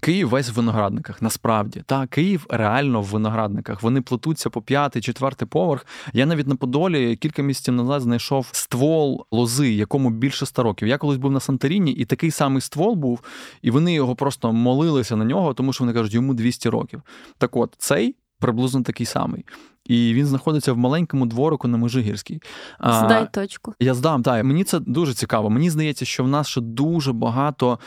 [0.00, 1.82] Київ весь в виноградниках, насправді.
[1.86, 3.82] Та Київ реально в виноградниках.
[3.82, 5.86] Вони плетуться по п'ятий, четвертий поверх.
[6.12, 10.88] Я навіть на Подолі кілька місяців назад знайшов ствол лози, якому більше ста років.
[10.88, 13.20] Я колись був на Санторіні, і такий самий ствол був,
[13.62, 17.02] і вони його просто молилися на нього, тому що вони кажуть, йому 200 років.
[17.38, 18.14] Так от, цей
[18.44, 19.44] приблизно такий самий.
[19.84, 22.40] І він знаходиться в маленькому дворику на Межигірській.
[22.80, 23.74] Здай точку.
[23.80, 24.44] Я здам, так.
[24.44, 25.50] Мені це дуже цікаво.
[25.50, 27.78] Мені здається, що в нас ще дуже багато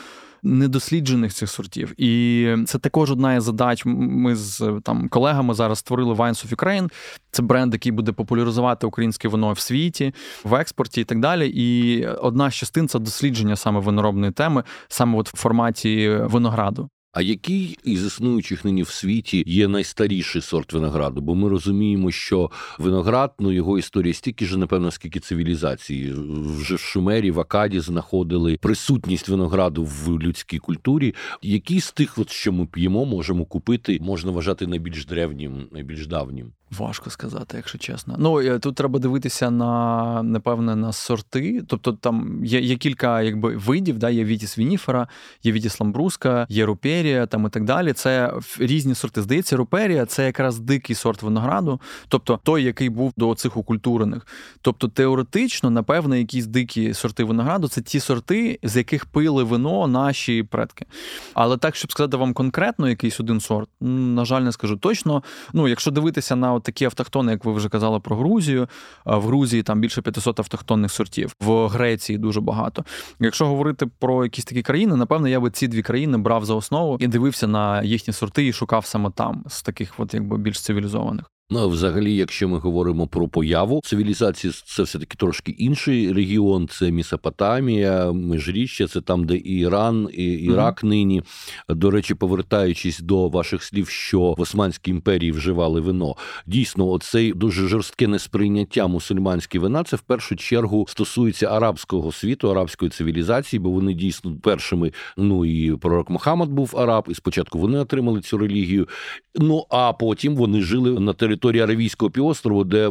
[0.42, 1.94] недосліджених цих сортів.
[2.00, 3.82] І це також одна із задач.
[3.86, 6.92] Ми з там колегами зараз створили Wines of Ukraine.
[7.30, 11.48] Це бренд, який буде популяризувати українське вино в світі, в експорті і так далі.
[11.54, 16.90] І одна з частин це дослідження саме виноробної теми, саме от в форматі винограду.
[17.12, 21.20] А який із існуючих нині в світі є найстаріший сорт винограду?
[21.20, 26.14] Бо ми розуміємо, що виноград, ну його історія стільки ж, напевно, скільки цивілізації.
[26.58, 31.14] Вже в Шумері, в Акаді знаходили присутність винограду в людській культурі.
[31.42, 36.52] Який з тих, от, що ми п'ємо, можемо купити, можна вважати найбільш древнім, найбільш давнім?
[36.70, 38.16] Важко сказати, якщо чесно.
[38.18, 41.62] Ну е, тут треба дивитися на напевне на сорти.
[41.66, 45.08] Тобто там є є кілька якби видів, да, є Вітіс Вініфера,
[45.42, 47.92] є Вітіс Ламбруска, є руперія там і так далі.
[47.92, 49.22] Це різні сорти.
[49.22, 54.26] Здається, руперія це якраз дикий сорт винограду, тобто той, який був до цих окультурених.
[54.60, 60.42] Тобто, теоретично, напевно, якісь дикі сорти винограду це ті сорти, з яких пили вино наші
[60.42, 60.86] предки.
[61.34, 65.22] Але так, щоб сказати вам конкретно якийсь один сорт, на жаль, не скажу точно.
[65.52, 68.68] Ну, якщо дивитися на от такі автохтони, як ви вже казали про Грузію,
[69.04, 72.84] в Грузії там більше 500 автохтонних сортів, в Греції дуже багато.
[73.20, 76.96] Якщо говорити про якісь такі країни, напевно, я би ці дві країни брав за основу
[77.00, 81.26] і дивився на їхні сорти і шукав саме там з таких, от якби більш цивілізованих.
[81.50, 86.68] Ну, взагалі, якщо ми говоримо про появу цивілізації, це все таки трошки інший регіон.
[86.68, 90.88] Це Місопотамія, Межріччя, це там, де і Іран, і Ірак mm-hmm.
[90.88, 91.22] нині.
[91.68, 96.16] До речі, повертаючись до ваших слів, що в Османській імперії вживали вино.
[96.46, 99.84] Дійсно, оцей дуже жорстке несприйняття мусульманські вина.
[99.84, 104.92] Це в першу чергу стосується арабського світу, арабської цивілізації, бо вони дійсно першими.
[105.16, 108.88] Ну і пророк Мухаммад був араб, і спочатку вони отримали цю релігію.
[109.34, 112.88] Ну а потім вони жили на території території Аравійського півострову, де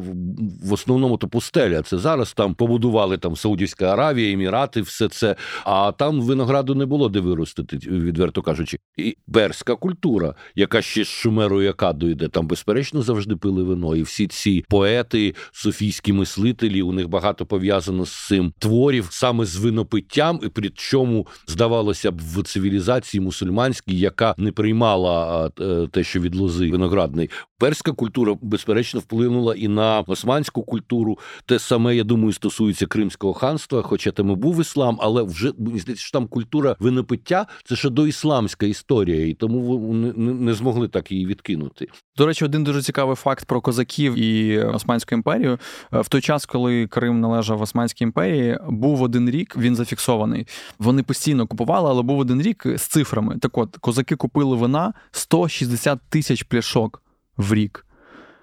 [0.64, 1.82] в основному то пустеля.
[1.82, 5.36] Це зараз там побудували там Саудівська Аравія, Емірати, все це.
[5.64, 8.78] А там винограду не було де виростити, відверто кажучи.
[8.98, 13.95] І перська культура, яка ще з Шумерою Акаду йде, там безперечно завжди пили вино.
[13.95, 19.56] І всі ці поети, софійські мислителі, у них багато пов'язано з цим творів саме з
[19.56, 26.20] винопиттям, і при чому здавалося б в цивілізації мусульманській, яка не приймала е, те, що
[26.20, 27.30] від лози виноградний.
[27.60, 31.19] Перська культура безперечно вплинула і на османську культуру.
[31.45, 35.95] Те саме, я думаю, стосується Кримського ханства, хоча там і був іслам, але вже здається,
[35.95, 41.88] що там культура винопиття це ще доісламська історія, і тому не змогли так її відкинути.
[42.17, 45.59] До речі, один дуже цікавий факт про козаків і Османську імперію.
[45.93, 49.57] Е, в той час, коли Крим належав Османській імперії, був один рік.
[49.57, 50.47] Він зафіксований.
[50.79, 53.38] Вони постійно купували, але був один рік з цифрами.
[53.38, 57.03] Так, от козаки купили вина 160 тисяч пляшок
[57.38, 57.86] в рік.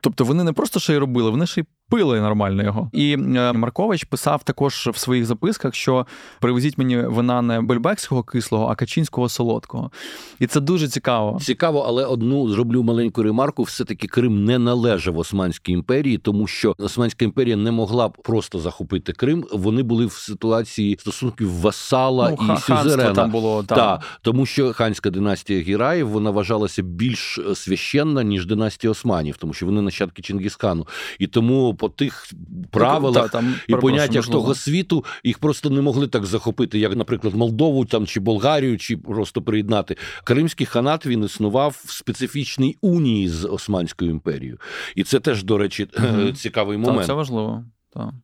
[0.04, 2.90] Тобто вони не просто ще й робили, вони ще й пили нормально його.
[2.92, 6.06] І е, Маркович писав також в своїх записках, що
[6.40, 9.90] привезіть мені вина не бельбекського кислого, а качинського солодкого.
[10.38, 11.38] І це дуже цікаво.
[11.42, 17.24] Цікаво, але одну зроблю маленьку ремарку: все-таки Крим не належав Османській імперії, тому що Османська
[17.24, 19.46] імперія не могла просто захопити Крим.
[19.52, 23.12] Вони були в ситуації стосунків васала ну, і сюзерена.
[23.12, 23.78] там було так.
[23.78, 29.66] Та, тому що ханська династія Гіраїв вона вважалася більш священна ніж династія Османів, тому що
[29.66, 30.86] вони нащадки Чингісхану.
[31.18, 32.28] І тому по тих
[32.70, 37.34] правилах та, там, і поняттях того світу їх просто не могли так захопити, як, наприклад,
[37.34, 39.96] Молдову там чи Болгарію, чи просто приєднати.
[40.24, 44.58] Кримський ханат він існував в специфічній унії з Османською імперією,
[44.94, 46.32] і це теж, до речі, угу.
[46.32, 46.98] цікавий момент.
[46.98, 47.64] Так, Це важливо.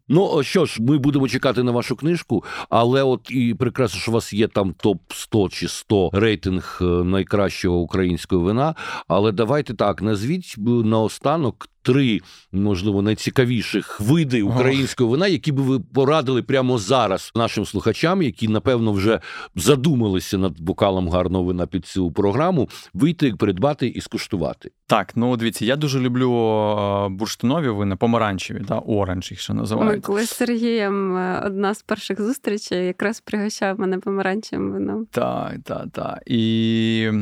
[0.08, 4.14] Ну що ж, ми будемо чекати на вашу книжку, але от і прекрасно, що у
[4.14, 8.74] вас є там топ 100 чи 100 рейтинг е, найкращого українського вина.
[9.08, 12.20] Але давайте так назвіть наостанок три,
[12.52, 18.92] можливо, найцікавіших види українського вина, які би ви порадили прямо зараз нашим слухачам, які напевно
[18.92, 19.20] вже
[19.56, 24.70] задумалися над бокалом гарного вина під цю програму, вийти, придбати і скуштувати.
[24.86, 29.94] Так, ну дивіться, я дуже люблю е, бурштинові вина, помаранчеві, да, оранж їх ще називають.
[29.94, 35.06] Ми коли з Сергієм е, одна з перших зустрічей якраз пригощав мене помаранчевим вином.
[35.10, 36.22] Так, так, так.
[36.26, 36.42] І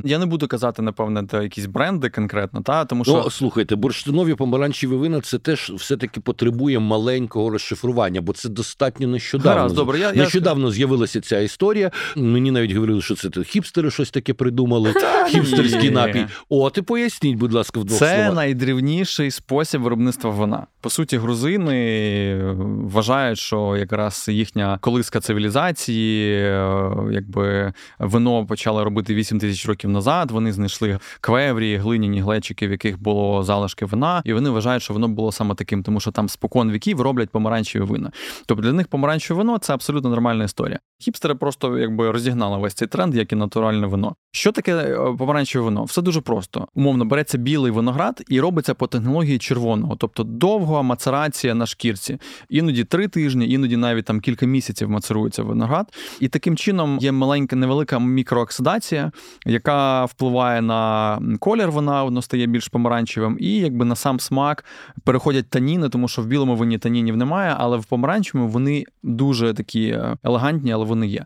[0.05, 4.48] я не буду казати, напевне, якісь бренди конкретно, та тому що Ну, слухайте, бурштинові помаранчеві
[4.87, 9.51] вина це теж все-таки потребує маленького розшифрування, бо це достатньо нещодавно.
[9.59, 10.73] Гаразд, добре, я, Нещодавно я...
[10.73, 11.91] з'явилася ця історія.
[12.17, 14.95] Мені навіть говорили, що це хіпстери щось таке придумали.
[15.29, 16.27] Хіпстерський напій.
[16.49, 18.35] О, ти поясніть, будь ласка, в двох Це словах.
[18.35, 20.67] найдрівніший спосіб виробництва вина.
[20.81, 22.39] По суті, грузини
[22.83, 30.31] вважають, що якраз їхня колиска цивілізації, е, якби вино почали робити 8 тисяч років назад.
[30.31, 35.09] Вони знайшли квеврі, глиняні глечики, в яких було залишки вина, і вони вважають, що воно
[35.09, 38.11] було саме таким, тому що там спокон віків роблять помаранчеві вина.
[38.47, 40.79] Тобто для них помаранчеве вино це абсолютно нормальна історія.
[41.01, 44.15] Хіпстери просто якби розігнали весь цей тренд, як і натуральне вино.
[44.33, 45.85] Що таке е, помаранчеве вино?
[45.85, 46.69] Все дуже просто.
[46.75, 52.19] Умовно береться білий виноград і робиться по технології червоного, тобто довга мацерація на шкірці.
[52.49, 55.93] Іноді три тижні, іноді навіть там кілька місяців мацерується виноград.
[56.21, 59.13] І таким чином є маленька невелика мікрооксидація,
[59.47, 64.65] яка впливає на колір вина, воно стає більш помаранчевим, і якби на сам смак
[65.05, 69.89] переходять таніни, тому що в білому вині танінів немає, але в помаранчевому вони дуже такі
[69.89, 71.25] е, елегантні, але вони є.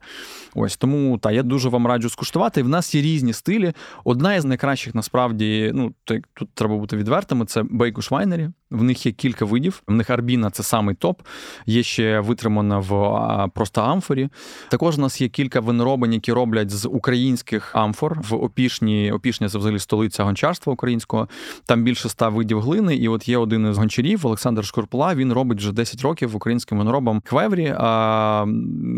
[0.55, 2.63] Ось тому та я дуже вам раджу скуштувати.
[2.63, 3.73] В нас є різні стилі.
[4.05, 7.45] Одна із найкращих насправді, ну тут треба бути відвертими.
[7.47, 8.49] Це Бейкуш Вайнері.
[8.71, 9.83] В них є кілька видів.
[9.87, 11.23] В них арбіна це самий топ.
[11.67, 14.29] Є ще витримана в просто амфорі.
[14.69, 19.13] Також у нас є кілька виноробень, які роблять з українських амфор в Опішні.
[19.13, 21.29] Опішня це взагалі столиця гончарства українського.
[21.67, 22.92] Там більше ста видів глини.
[22.97, 25.15] І от є один із гончарів, Олександр Шкурпула.
[25.15, 27.75] Він робить вже 10 років українським виноробам квеврі.
[27.79, 28.45] А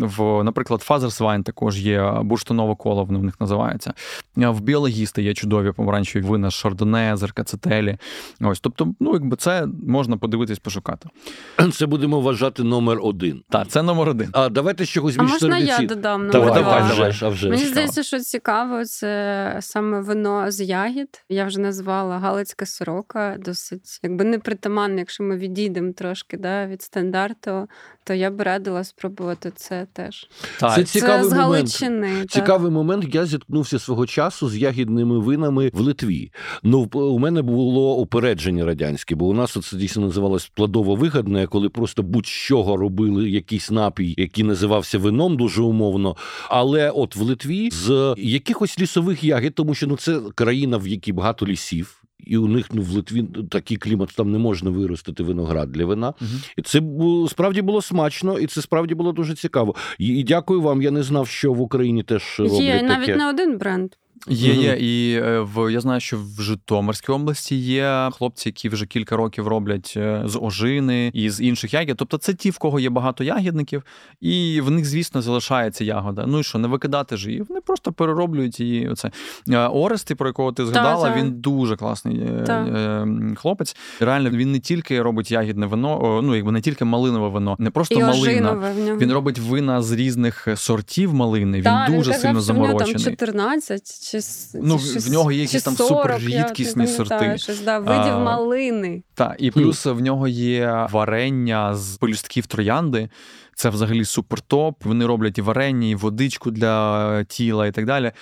[0.00, 3.94] в, наприклад, Father's Wine також є бурштинове коло, воно в них називається.
[4.36, 7.98] В Biologist и є чудові помаранчеві вина, шардоне, ркацителі.
[8.40, 11.08] Ось, тобто, ну якби це можна подивитись, пошукати.
[11.72, 13.42] Це будемо вважати номер один.
[13.50, 14.28] Так, це номер один.
[14.32, 17.48] А давайте чогось більш можна я додам давай, давай, давай, а вже.
[17.50, 21.24] Мені здається, що цікаво, це саме вино з ягід.
[21.28, 27.68] Я вже назвала Галицька сорока, досить якби непритаманне, якщо ми відійдемо трошки да, від стандарту,
[28.04, 30.28] то я б радила спробувати це теж.
[30.60, 30.74] Так.
[30.74, 31.30] Це цікавий
[31.64, 32.30] це момент.
[32.30, 33.14] Цікавий момент.
[33.14, 36.32] Я зіткнувся свого часу з ягідними винами в Литві.
[36.62, 41.68] Ну у мене було упередження радянське, бо у нас це дійсно називалось плодово вигадне, коли
[41.68, 46.16] просто будь-чого робили якийсь напій, який називався вином, дуже умовно.
[46.48, 51.12] Але от в Литві з якихось лісових ягід, тому що ну це країна, в якій
[51.12, 52.03] багато лісів.
[52.26, 56.14] І у них ну в Литві такий клімат, там не можна виростити виноград для вина.
[56.20, 56.30] Угу.
[56.56, 56.82] І це
[57.28, 59.74] справді було смачно, і це справді було дуже цікаво.
[59.98, 60.82] І, і дякую вам.
[60.82, 62.88] Я не знав, що в Україні теж роблять Є таке.
[62.88, 63.92] навіть не один бренд.
[64.28, 64.76] Є, є.
[64.80, 69.48] І е, в я знаю, що в Житомирській області є хлопці, які вже кілька років
[69.48, 71.96] роблять е, з ожини і з інших ягід.
[71.96, 73.82] Тобто це ті, в кого є багато ягідників,
[74.20, 76.24] і в них, звісно, залишається ягода.
[76.26, 77.42] Ну і що, не викидати ж її.
[77.48, 78.88] Вони просто перероблюють її.
[78.88, 79.10] Оце
[79.48, 81.20] е, Орести, про якого ти згадала, та, та.
[81.20, 83.06] він дуже класний та.
[83.36, 83.76] хлопець.
[84.00, 87.94] Реально, він не тільки робить ягідне вино, ну якби не тільки малинове вино, не просто
[87.94, 88.72] і малина.
[88.74, 91.60] Він робить вина з різних сортів малини.
[91.60, 92.94] Він дуже він сильно заморочений.
[92.94, 94.20] Там 14 чи
[94.54, 97.38] ну, чи, в нього є якісь там 40, суперрідкісні сорти.
[97.38, 99.02] Щось, да, видів а, малини.
[99.14, 103.08] Так, і плюс в нього є варення з полюстків троянди.
[103.56, 104.84] Це взагалі супертоп.
[104.84, 108.12] Вони роблять і варення, і водичку для тіла, і так далі.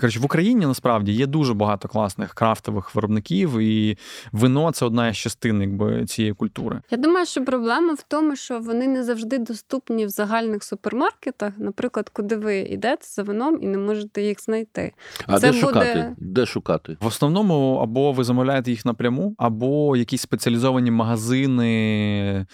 [0.00, 3.98] Коротше, в Україні насправді є дуже багато класних крафтових виробників, і
[4.32, 6.80] вино це одна із частин якби, цієї культури.
[6.90, 11.52] Я думаю, що проблема в тому, що вони не завжди доступні в загальних супермаркетах.
[11.58, 14.92] Наприклад, куди ви йдете за вином і не можете їх знайти.
[15.26, 15.60] А це де буде...
[15.60, 16.14] шукати?
[16.18, 16.96] Де шукати?
[17.00, 22.46] В основному або ви замовляєте їх напряму, або якісь спеціалізовані магазини.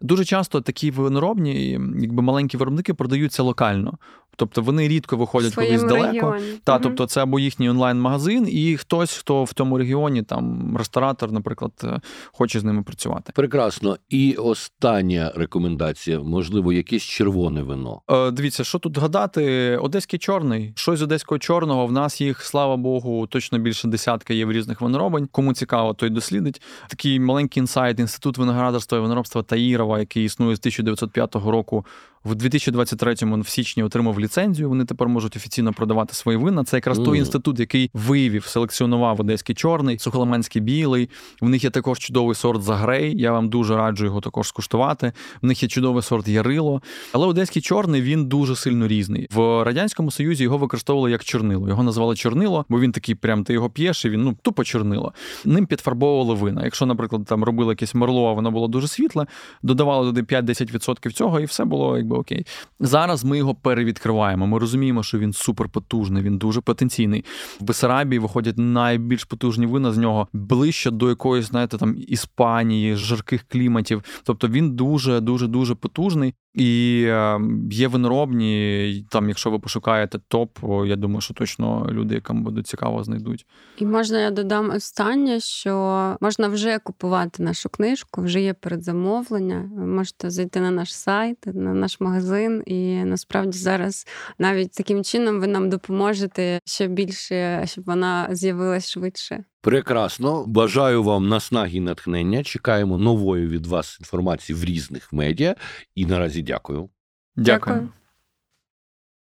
[0.00, 3.98] Дуже часто такі виноробні, якби маленькі виробники продаються локально.
[4.36, 6.36] Тобто вони рідко виходять колись далеко.
[6.64, 6.80] Та, угу.
[6.82, 12.00] Тобто це або їхній онлайн-магазин, і хтось, хто в тому регіоні, там ресторатор, наприклад, е,
[12.32, 13.32] хоче з ними працювати.
[13.34, 13.96] Прекрасно.
[14.08, 18.00] І остання рекомендація, можливо, якесь червоне вино.
[18.10, 19.76] Е, Дивіться, що тут гадати?
[19.76, 20.72] Одеський чорний.
[20.76, 21.86] Щось з одеського чорного.
[21.86, 25.28] В нас їх, слава Богу, точно більше десятка є в різних виноробень.
[25.32, 26.62] Кому цікаво, той дослідить.
[26.88, 31.86] Такий маленький інсайт, інститут виноградарства і виноробства Таїрова, який існує з 1905 року.
[32.26, 34.68] В 2023-му в січні отримав ліцензію.
[34.68, 36.64] Вони тепер можуть офіційно продавати свої вина.
[36.64, 37.04] Це якраз mm.
[37.04, 41.10] той інститут, який виявив, селекціонував одеський чорний, сухоломенський білий.
[41.40, 43.20] В них є також чудовий сорт Загрей.
[43.20, 45.12] Я вам дуже раджу його також скуштувати.
[45.42, 46.82] В них є чудовий сорт Ярило.
[47.12, 49.28] Але одеський чорний він дуже сильно різний.
[49.34, 51.68] В радянському союзі його використовували як чорнило.
[51.68, 55.12] Його називали чорнило, бо він такий, прям ти його п'єш, і він ну тупо чорнило.
[55.44, 56.64] Ним підфарбовували вина.
[56.64, 59.26] Якщо, наприклад, там робили якесь мерло, а воно було дуже світле,
[59.62, 62.46] додавали туди 5-10% цього, і все було якби окей.
[62.80, 64.46] Зараз ми його перевідкриваємо.
[64.46, 67.24] Ми розуміємо, що він суперпотужний, він дуже потенційний.
[67.60, 73.42] В Бесарабії виходять найбільш потужні вина з нього ближче до якоїсь, знаєте, там Іспанії, жарких
[73.48, 74.02] кліматів.
[74.24, 76.34] Тобто він дуже дуже дуже потужний.
[76.56, 77.40] І е,
[77.70, 83.04] є виноробні, там, якщо ви пошукаєте топ, я думаю, що точно люди, яким буде цікаво,
[83.04, 83.46] знайдуть.
[83.78, 89.70] І можна я додам останнє, що можна вже купувати нашу книжку, вже є передзамовлення.
[89.76, 94.06] Ви можете зайти на наш сайт, на наш магазин, і насправді зараз
[94.38, 99.44] навіть таким чином ви нам допоможете ще більше, щоб вона з'явилась швидше.
[99.66, 100.44] Прекрасно.
[100.46, 102.44] Бажаю вам наснаги і натхнення.
[102.44, 105.54] Чекаємо нової від вас інформації в різних медіа.
[105.94, 106.88] І наразі дякую.
[107.36, 107.88] Дякую.